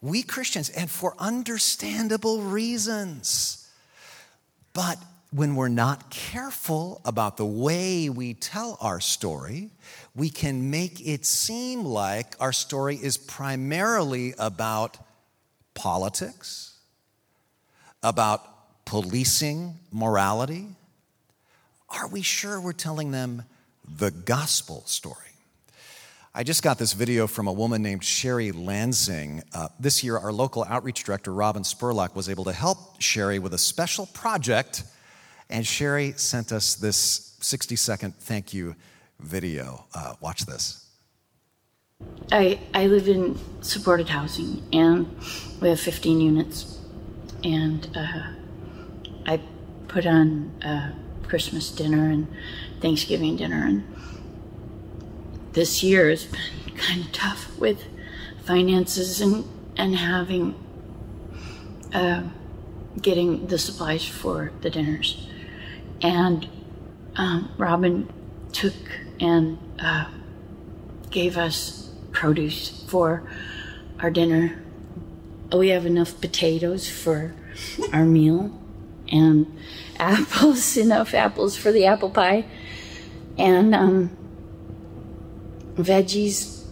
We 0.00 0.22
Christians, 0.22 0.68
and 0.70 0.88
for 0.88 1.14
understandable 1.18 2.42
reasons. 2.42 3.68
But 4.72 4.98
when 5.30 5.56
we're 5.56 5.68
not 5.68 6.08
careful 6.08 7.00
about 7.04 7.36
the 7.36 7.44
way 7.44 8.08
we 8.08 8.34
tell 8.34 8.78
our 8.80 9.00
story, 9.00 9.70
we 10.14 10.30
can 10.30 10.70
make 10.70 11.06
it 11.06 11.26
seem 11.26 11.84
like 11.84 12.36
our 12.40 12.52
story 12.52 12.96
is 12.96 13.16
primarily 13.18 14.34
about 14.38 14.96
politics, 15.74 16.78
about 18.02 18.84
policing 18.84 19.78
morality. 19.92 20.68
Are 21.90 22.08
we 22.08 22.22
sure 22.22 22.60
we're 22.60 22.72
telling 22.72 23.10
them 23.10 23.44
the 23.86 24.10
gospel 24.10 24.82
story? 24.86 25.16
I 26.34 26.42
just 26.42 26.62
got 26.62 26.78
this 26.78 26.92
video 26.92 27.26
from 27.26 27.48
a 27.48 27.52
woman 27.52 27.82
named 27.82 28.04
Sherry 28.04 28.52
Lansing. 28.52 29.42
Uh, 29.54 29.68
this 29.80 30.04
year, 30.04 30.18
our 30.18 30.32
local 30.32 30.64
outreach 30.64 31.02
director, 31.02 31.32
Robin 31.32 31.62
Spurlock, 31.62 32.14
was 32.14 32.28
able 32.28 32.44
to 32.44 32.52
help 32.52 33.00
Sherry 33.00 33.38
with 33.38 33.54
a 33.54 33.58
special 33.58 34.06
project 34.06 34.84
and 35.50 35.66
Sherry 35.66 36.12
sent 36.16 36.52
us 36.52 36.74
this 36.74 37.36
60 37.40 37.76
second 37.76 38.14
thank 38.16 38.52
you 38.52 38.74
video. 39.20 39.86
Uh, 39.94 40.14
watch 40.20 40.44
this. 40.46 40.86
I, 42.30 42.60
I 42.74 42.86
live 42.86 43.08
in 43.08 43.38
supported 43.62 44.08
housing 44.08 44.62
and 44.72 45.08
we 45.60 45.70
have 45.70 45.80
15 45.80 46.20
units. 46.20 46.78
And 47.42 47.88
uh, 47.96 48.32
I 49.26 49.40
put 49.88 50.06
on 50.06 50.50
uh, 50.62 50.92
Christmas 51.28 51.70
dinner 51.70 52.10
and 52.10 52.26
Thanksgiving 52.80 53.36
dinner. 53.36 53.64
And 53.66 53.94
this 55.52 55.82
year 55.82 56.10
has 56.10 56.24
been 56.24 56.76
kind 56.76 57.04
of 57.04 57.12
tough 57.12 57.58
with 57.58 57.84
finances 58.44 59.20
and, 59.20 59.44
and 59.76 59.96
having 59.96 60.54
uh, 61.92 62.22
getting 63.00 63.46
the 63.46 63.58
supplies 63.58 64.04
for 64.06 64.52
the 64.60 64.70
dinners 64.70 65.28
and 66.02 66.48
um, 67.16 67.52
Robin 67.58 68.12
took 68.52 68.74
and 69.20 69.58
uh, 69.78 70.06
gave 71.10 71.36
us 71.36 71.90
produce 72.12 72.84
for 72.84 73.28
our 74.00 74.10
dinner. 74.10 74.62
We 75.52 75.68
have 75.68 75.86
enough 75.86 76.20
potatoes 76.20 76.88
for 76.88 77.34
our 77.92 78.04
meal, 78.04 78.56
and 79.10 79.58
apples, 79.98 80.76
enough 80.78 81.14
apples 81.14 81.56
for 81.56 81.72
the 81.72 81.86
apple 81.86 82.10
pie, 82.10 82.44
and 83.36 83.74
um, 83.74 84.16
veggies. 85.76 86.64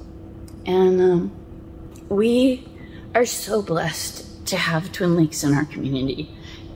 And 0.66 1.00
um, 1.00 1.36
we 2.08 2.66
are 3.14 3.26
so 3.26 3.62
blessed 3.62 4.46
to 4.46 4.56
have 4.56 4.92
Twin 4.92 5.16
Lakes 5.16 5.42
in 5.42 5.54
our 5.54 5.64
community. 5.64 6.30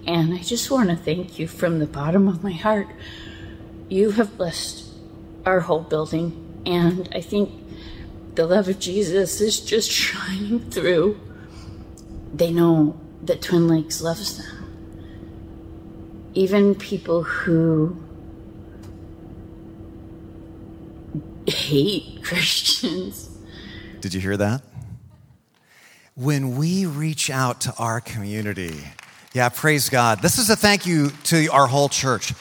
And 0.06 0.34
I 0.34 0.38
just 0.38 0.70
want 0.70 0.90
to 0.90 0.96
thank 0.96 1.38
you 1.38 1.46
from 1.46 1.78
the 1.78 1.86
bottom 1.86 2.28
of 2.28 2.42
my 2.42 2.52
heart. 2.52 2.88
You 3.88 4.12
have 4.12 4.36
blessed 4.36 4.86
our 5.44 5.60
whole 5.60 5.80
building, 5.80 6.62
and 6.64 7.08
I 7.14 7.20
think 7.20 7.50
the 8.34 8.46
love 8.46 8.68
of 8.68 8.78
Jesus 8.78 9.40
is 9.40 9.60
just 9.60 9.90
shining 9.92 10.70
through. 10.70 11.20
They 12.32 12.52
know 12.52 12.98
that 13.22 13.42
Twin 13.42 13.68
Lakes 13.68 14.00
loves 14.00 14.38
them. 14.38 14.59
Even 16.34 16.74
people 16.74 17.22
who 17.22 17.96
hate 21.46 22.20
Christians. 22.24 23.28
Did 24.00 24.14
you 24.14 24.20
hear 24.20 24.36
that? 24.36 24.62
When 26.14 26.56
we 26.56 26.86
reach 26.86 27.30
out 27.30 27.62
to 27.62 27.74
our 27.78 28.00
community, 28.00 28.74
yeah, 29.32 29.48
praise 29.48 29.88
God. 29.88 30.22
This 30.22 30.38
is 30.38 30.50
a 30.50 30.56
thank 30.56 30.86
you 30.86 31.10
to 31.24 31.48
our 31.48 31.66
whole 31.66 31.88
church. 31.88 32.34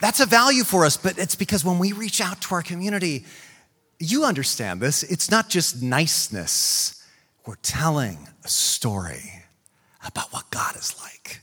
That's 0.00 0.20
a 0.20 0.26
value 0.26 0.64
for 0.64 0.84
us, 0.84 0.96
but 0.96 1.18
it's 1.18 1.34
because 1.34 1.64
when 1.64 1.78
we 1.78 1.92
reach 1.92 2.20
out 2.20 2.40
to 2.42 2.54
our 2.54 2.62
community, 2.62 3.24
you 3.98 4.24
understand 4.24 4.80
this. 4.80 5.02
It's 5.02 5.30
not 5.30 5.48
just 5.48 5.82
niceness, 5.82 7.04
we're 7.46 7.56
telling 7.56 8.28
a 8.44 8.48
story 8.48 9.44
about 10.06 10.32
what 10.32 10.50
God 10.50 10.76
is 10.76 10.94
like. 11.02 11.42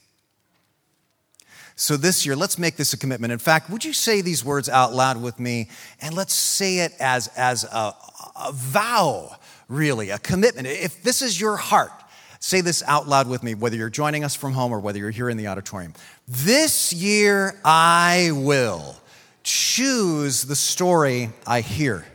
So 1.77 1.95
this 1.95 2.25
year, 2.25 2.35
let's 2.35 2.57
make 2.57 2.75
this 2.75 2.91
a 2.91 2.97
commitment. 2.97 3.31
In 3.31 3.39
fact, 3.39 3.69
would 3.69 3.85
you 3.85 3.93
say 3.93 4.21
these 4.21 4.43
words 4.43 4.67
out 4.67 4.93
loud 4.93 5.21
with 5.21 5.39
me? 5.39 5.69
And 6.01 6.13
let's 6.13 6.33
say 6.33 6.79
it 6.79 6.91
as, 6.99 7.27
as 7.37 7.63
a, 7.63 7.93
a 8.35 8.51
vow, 8.51 9.35
really, 9.69 10.09
a 10.09 10.17
commitment. 10.17 10.67
If 10.67 11.03
this 11.03 11.21
is 11.21 11.39
your 11.39 11.55
heart, 11.55 11.91
Say 12.39 12.61
this 12.61 12.83
out 12.85 13.07
loud 13.07 13.27
with 13.27 13.41
me, 13.43 13.55
whether 13.55 13.75
you're 13.75 13.89
joining 13.89 14.23
us 14.23 14.35
from 14.35 14.53
home 14.53 14.71
or 14.71 14.79
whether 14.79 14.99
you're 14.99 15.09
here 15.09 15.29
in 15.29 15.37
the 15.37 15.47
auditorium. 15.47 15.93
This 16.27 16.93
year, 16.93 17.59
I 17.65 18.29
will 18.31 18.95
choose 19.43 20.43
the 20.43 20.55
story 20.55 21.29
I 21.45 21.61
hear, 21.61 22.05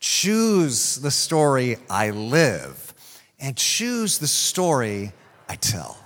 choose 0.00 0.96
the 0.96 1.10
story 1.10 1.78
I 1.88 2.10
live, 2.10 2.94
and 3.38 3.56
choose 3.56 4.18
the 4.18 4.26
story 4.26 5.12
I 5.48 5.56
tell. 5.56 6.03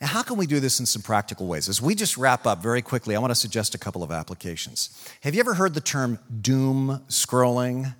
Now, 0.00 0.06
how 0.06 0.22
can 0.22 0.38
we 0.38 0.46
do 0.46 0.60
this 0.60 0.80
in 0.80 0.86
some 0.86 1.02
practical 1.02 1.46
ways? 1.46 1.68
As 1.68 1.82
we 1.82 1.94
just 1.94 2.16
wrap 2.16 2.46
up 2.46 2.62
very 2.62 2.80
quickly, 2.80 3.14
I 3.14 3.18
want 3.18 3.32
to 3.32 3.34
suggest 3.34 3.74
a 3.74 3.78
couple 3.78 4.02
of 4.02 4.10
applications. 4.10 4.88
Have 5.20 5.34
you 5.34 5.40
ever 5.40 5.52
heard 5.52 5.74
the 5.74 5.80
term 5.82 6.18
doom 6.40 7.02
scrolling? 7.08 7.94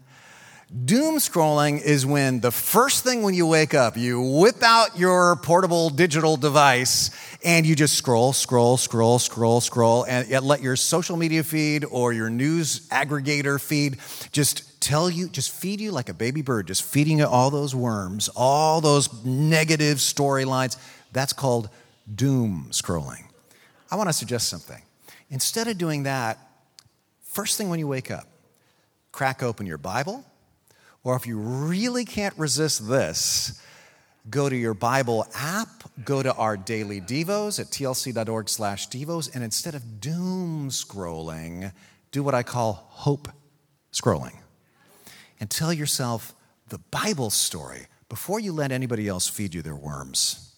Doom 0.84 1.16
scrolling 1.16 1.82
is 1.82 2.06
when 2.06 2.40
the 2.40 2.52
first 2.52 3.04
thing 3.04 3.22
when 3.22 3.34
you 3.34 3.44
wake 3.46 3.74
up, 3.74 3.98
you 3.98 4.20
whip 4.20 4.62
out 4.62 4.96
your 4.96 5.36
portable 5.36 5.90
digital 5.90 6.36
device 6.36 7.10
and 7.44 7.66
you 7.66 7.74
just 7.74 7.96
scroll, 7.96 8.32
scroll, 8.32 8.76
scroll, 8.76 9.18
scroll, 9.18 9.60
scroll, 9.60 10.04
and 10.04 10.30
let 10.42 10.62
your 10.62 10.76
social 10.76 11.16
media 11.16 11.42
feed 11.42 11.84
or 11.84 12.12
your 12.12 12.30
news 12.30 12.88
aggregator 12.88 13.60
feed 13.60 13.98
just 14.30 14.80
tell 14.80 15.10
you, 15.10 15.28
just 15.28 15.50
feed 15.50 15.80
you 15.80 15.90
like 15.90 16.08
a 16.08 16.14
baby 16.14 16.40
bird, 16.40 16.68
just 16.68 16.84
feeding 16.84 17.18
you 17.18 17.26
all 17.26 17.50
those 17.50 17.74
worms, 17.74 18.30
all 18.36 18.80
those 18.80 19.24
negative 19.24 19.98
storylines. 19.98 20.78
That's 21.12 21.32
called 21.32 21.68
doom 22.14 22.68
scrolling. 22.70 23.24
I 23.90 23.96
want 23.96 24.08
to 24.08 24.12
suggest 24.12 24.48
something. 24.48 24.82
Instead 25.30 25.68
of 25.68 25.78
doing 25.78 26.04
that, 26.04 26.38
first 27.22 27.56
thing 27.56 27.68
when 27.68 27.78
you 27.78 27.88
wake 27.88 28.10
up, 28.10 28.26
crack 29.12 29.42
open 29.42 29.66
your 29.66 29.78
Bible 29.78 30.24
or 31.02 31.16
if 31.16 31.26
you 31.26 31.38
really 31.38 32.04
can't 32.04 32.36
resist 32.36 32.88
this, 32.88 33.60
go 34.28 34.48
to 34.48 34.56
your 34.56 34.74
Bible 34.74 35.26
app, 35.34 35.68
go 36.04 36.22
to 36.22 36.34
our 36.34 36.56
daily 36.56 37.00
devos 37.00 37.58
at 37.58 37.66
tlc.org 37.66 38.48
slash 38.48 38.88
devos, 38.88 39.34
and 39.34 39.42
instead 39.42 39.74
of 39.74 40.00
doom 40.00 40.68
scrolling, 40.68 41.72
do 42.12 42.22
what 42.22 42.34
I 42.34 42.42
call 42.42 42.86
hope 42.90 43.28
scrolling. 43.92 44.36
And 45.38 45.48
tell 45.48 45.72
yourself 45.72 46.34
the 46.68 46.78
Bible 46.90 47.30
story 47.30 47.86
before 48.10 48.40
you 48.40 48.52
let 48.52 48.72
anybody 48.72 49.08
else 49.08 49.26
feed 49.26 49.54
you 49.54 49.62
their 49.62 49.74
worms. 49.74 50.49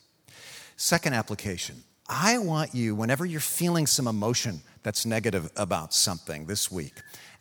Second 0.76 1.14
application 1.14 1.82
I 2.08 2.38
want 2.38 2.74
you, 2.74 2.94
whenever 2.94 3.24
you're 3.24 3.40
feeling 3.40 3.86
some 3.86 4.06
emotion 4.06 4.60
that's 4.82 5.06
negative 5.06 5.50
about 5.56 5.94
something 5.94 6.46
this 6.46 6.70
week, 6.70 6.94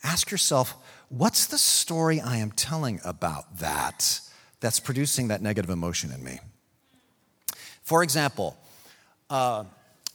ask 0.03 0.31
yourself, 0.31 0.75
what's 1.09 1.47
the 1.47 1.57
story 1.57 2.21
I 2.21 2.37
am 2.37 2.51
telling 2.51 3.01
about 3.03 3.57
that 3.59 4.21
that's 4.59 4.79
producing 4.79 5.27
that 5.29 5.41
negative 5.41 5.69
emotion 5.69 6.11
in 6.11 6.23
me? 6.23 6.39
For 7.81 8.03
example, 8.03 8.55
uh, 9.29 9.65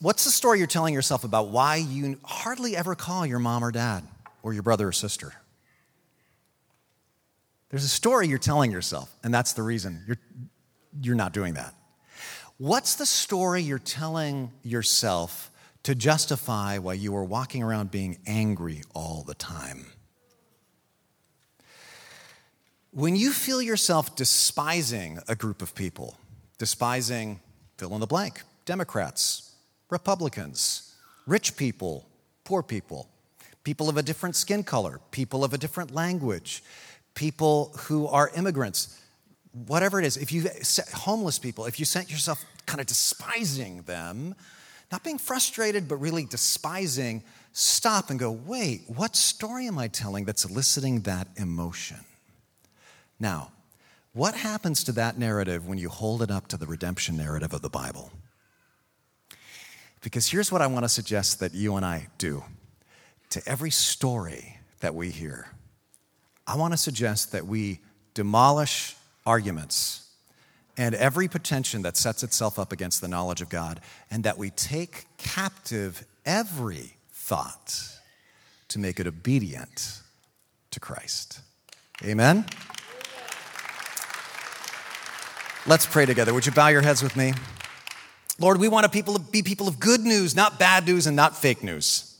what's 0.00 0.24
the 0.24 0.30
story 0.30 0.58
you're 0.58 0.66
telling 0.66 0.94
yourself 0.94 1.24
about 1.24 1.48
why 1.48 1.76
you 1.76 2.18
hardly 2.24 2.76
ever 2.76 2.94
call 2.94 3.26
your 3.26 3.40
mom 3.40 3.64
or 3.64 3.72
dad 3.72 4.04
or 4.42 4.54
your 4.54 4.62
brother 4.62 4.88
or 4.88 4.92
sister? 4.92 5.34
There's 7.68 7.84
a 7.84 7.88
story 7.88 8.28
you're 8.28 8.38
telling 8.38 8.70
yourself, 8.70 9.14
and 9.24 9.34
that's 9.34 9.52
the 9.52 9.62
reason 9.62 10.04
you're, 10.06 10.18
you're 11.02 11.16
not 11.16 11.32
doing 11.32 11.54
that. 11.54 11.74
What's 12.58 12.94
the 12.94 13.04
story 13.04 13.60
you're 13.60 13.78
telling 13.78 14.50
yourself 14.62 15.50
to 15.82 15.94
justify 15.94 16.78
why 16.78 16.94
you 16.94 17.14
are 17.14 17.24
walking 17.24 17.62
around 17.62 17.90
being 17.90 18.16
angry 18.26 18.80
all 18.94 19.24
the 19.26 19.34
time? 19.34 19.84
When 22.92 23.14
you 23.14 23.32
feel 23.32 23.60
yourself 23.60 24.16
despising 24.16 25.18
a 25.28 25.34
group 25.34 25.60
of 25.60 25.74
people, 25.74 26.16
despising 26.56 27.40
fill 27.76 27.92
in 27.92 28.00
the 28.00 28.06
blank, 28.06 28.42
Democrats, 28.64 29.54
Republicans, 29.90 30.94
rich 31.26 31.58
people, 31.58 32.06
poor 32.44 32.62
people, 32.62 33.10
people 33.64 33.90
of 33.90 33.98
a 33.98 34.02
different 34.02 34.34
skin 34.34 34.64
color, 34.64 34.98
people 35.10 35.44
of 35.44 35.52
a 35.52 35.58
different 35.58 35.94
language, 35.94 36.62
people 37.14 37.74
who 37.80 38.06
are 38.06 38.30
immigrants, 38.34 38.98
whatever 39.66 39.98
it 39.98 40.04
is. 40.04 40.16
If 40.16 40.32
you, 40.32 40.48
homeless 40.92 41.38
people, 41.38 41.66
if 41.66 41.78
you 41.78 41.86
sent 41.86 42.10
yourself 42.10 42.44
kind 42.66 42.80
of 42.80 42.86
despising 42.86 43.82
them, 43.82 44.34
not 44.92 45.02
being 45.02 45.18
frustrated, 45.18 45.88
but 45.88 45.96
really 45.96 46.24
despising, 46.24 47.22
stop 47.52 48.10
and 48.10 48.18
go, 48.18 48.30
wait, 48.30 48.82
what 48.86 49.16
story 49.16 49.66
am 49.66 49.78
I 49.78 49.88
telling 49.88 50.24
that's 50.24 50.44
eliciting 50.44 51.00
that 51.00 51.28
emotion? 51.36 51.98
Now, 53.18 53.52
what 54.12 54.34
happens 54.34 54.84
to 54.84 54.92
that 54.92 55.18
narrative 55.18 55.66
when 55.66 55.78
you 55.78 55.88
hold 55.88 56.22
it 56.22 56.30
up 56.30 56.48
to 56.48 56.56
the 56.56 56.66
redemption 56.66 57.16
narrative 57.16 57.52
of 57.52 57.62
the 57.62 57.70
Bible? 57.70 58.10
Because 60.02 60.26
here's 60.28 60.52
what 60.52 60.62
I 60.62 60.66
want 60.66 60.84
to 60.84 60.88
suggest 60.88 61.40
that 61.40 61.54
you 61.54 61.76
and 61.76 61.84
I 61.84 62.08
do 62.18 62.44
to 63.30 63.42
every 63.46 63.70
story 63.70 64.58
that 64.80 64.94
we 64.94 65.10
hear. 65.10 65.48
I 66.46 66.56
want 66.56 66.72
to 66.72 66.78
suggest 66.78 67.32
that 67.32 67.46
we 67.46 67.80
demolish 68.14 68.94
arguments 69.26 70.08
and 70.78 70.94
every 70.94 71.26
pretension 71.26 71.82
that 71.82 71.96
sets 71.96 72.22
itself 72.22 72.58
up 72.58 72.72
against 72.72 73.00
the 73.00 73.08
knowledge 73.08 73.40
of 73.40 73.48
God, 73.48 73.80
and 74.10 74.24
that 74.24 74.36
we 74.36 74.50
take 74.50 75.06
captive 75.16 76.04
every 76.24 76.96
thought 77.10 77.78
to 78.68 78.78
make 78.78 79.00
it 79.00 79.06
obedient 79.06 80.00
to 80.70 80.80
Christ. 80.80 81.40
Amen? 82.04 82.44
Let's 85.66 85.86
pray 85.86 86.06
together. 86.06 86.32
Would 86.34 86.46
you 86.46 86.52
bow 86.52 86.68
your 86.68 86.82
heads 86.82 87.02
with 87.02 87.16
me? 87.16 87.32
Lord, 88.38 88.60
we 88.60 88.68
want 88.68 88.84
to 88.84 88.90
people 88.90 89.14
to 89.14 89.20
be 89.20 89.42
people 89.42 89.66
of 89.66 89.80
good 89.80 90.02
news, 90.02 90.36
not 90.36 90.58
bad 90.58 90.86
news 90.86 91.06
and 91.06 91.16
not 91.16 91.36
fake 91.36 91.62
news. 91.62 92.16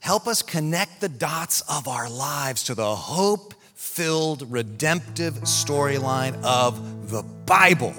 Help 0.00 0.26
us 0.26 0.42
connect 0.42 1.00
the 1.00 1.08
dots 1.08 1.60
of 1.62 1.86
our 1.86 2.10
lives 2.10 2.64
to 2.64 2.74
the 2.74 2.96
hope 2.96 3.54
filled, 3.80 4.42
redemptive 4.52 5.32
storyline 5.40 6.38
of 6.44 7.10
the 7.10 7.22
Bible. 7.22 7.94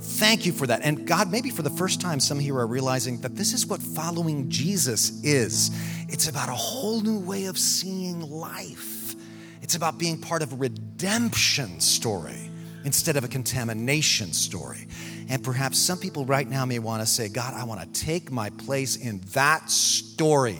Thank 0.00 0.44
you 0.44 0.50
for 0.52 0.66
that. 0.66 0.80
And 0.82 1.06
God, 1.06 1.30
maybe 1.30 1.48
for 1.48 1.62
the 1.62 1.70
first 1.70 2.00
time, 2.00 2.18
some 2.18 2.40
here 2.40 2.58
are 2.58 2.66
realizing 2.66 3.20
that 3.20 3.36
this 3.36 3.52
is 3.52 3.64
what 3.64 3.80
following 3.80 4.50
Jesus 4.50 5.22
is 5.22 5.70
it's 6.08 6.28
about 6.28 6.48
a 6.48 6.54
whole 6.54 7.00
new 7.00 7.20
way 7.20 7.44
of 7.44 7.56
seeing 7.56 8.20
life, 8.20 9.14
it's 9.62 9.76
about 9.76 9.96
being 9.96 10.20
part 10.20 10.42
of 10.42 10.52
a 10.52 10.56
redemption 10.56 11.78
story 11.78 12.50
instead 12.84 13.16
of 13.16 13.22
a 13.22 13.28
contamination 13.28 14.32
story. 14.32 14.88
And 15.28 15.42
perhaps 15.42 15.78
some 15.78 15.98
people 15.98 16.26
right 16.26 16.48
now 16.48 16.66
may 16.66 16.80
want 16.80 17.00
to 17.00 17.06
say, 17.06 17.28
God, 17.28 17.54
I 17.54 17.62
want 17.62 17.80
to 17.80 18.00
take 18.00 18.32
my 18.32 18.50
place 18.50 18.96
in 18.96 19.20
that 19.34 19.70
story. 19.70 20.58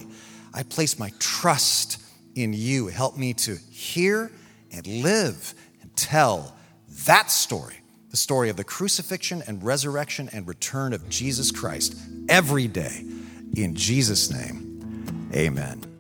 I 0.55 0.63
place 0.63 1.01
my 1.01 1.13
trust 1.19 2.01
in 2.37 2.53
you. 2.53 2.87
Help 2.87 3.19
me 3.19 3.35
to 3.35 3.57
hear 3.71 4.31
and 4.73 4.87
live 4.87 5.55
and 5.83 5.95
tell 5.97 6.57
that 7.07 7.31
story 7.31 7.77
the 8.11 8.17
story 8.19 8.51
of 8.51 8.57
the 8.57 8.65
crucifixion 8.65 9.43
and 9.47 9.63
resurrection 9.65 10.29
and 10.35 10.47
return 10.47 10.93
of 10.93 11.09
Jesus 11.09 11.51
Christ 11.51 11.97
every 12.29 12.69
day. 12.69 13.05
In 13.57 13.75
Jesus' 13.75 14.31
name, 14.31 15.31
amen. 15.35 15.92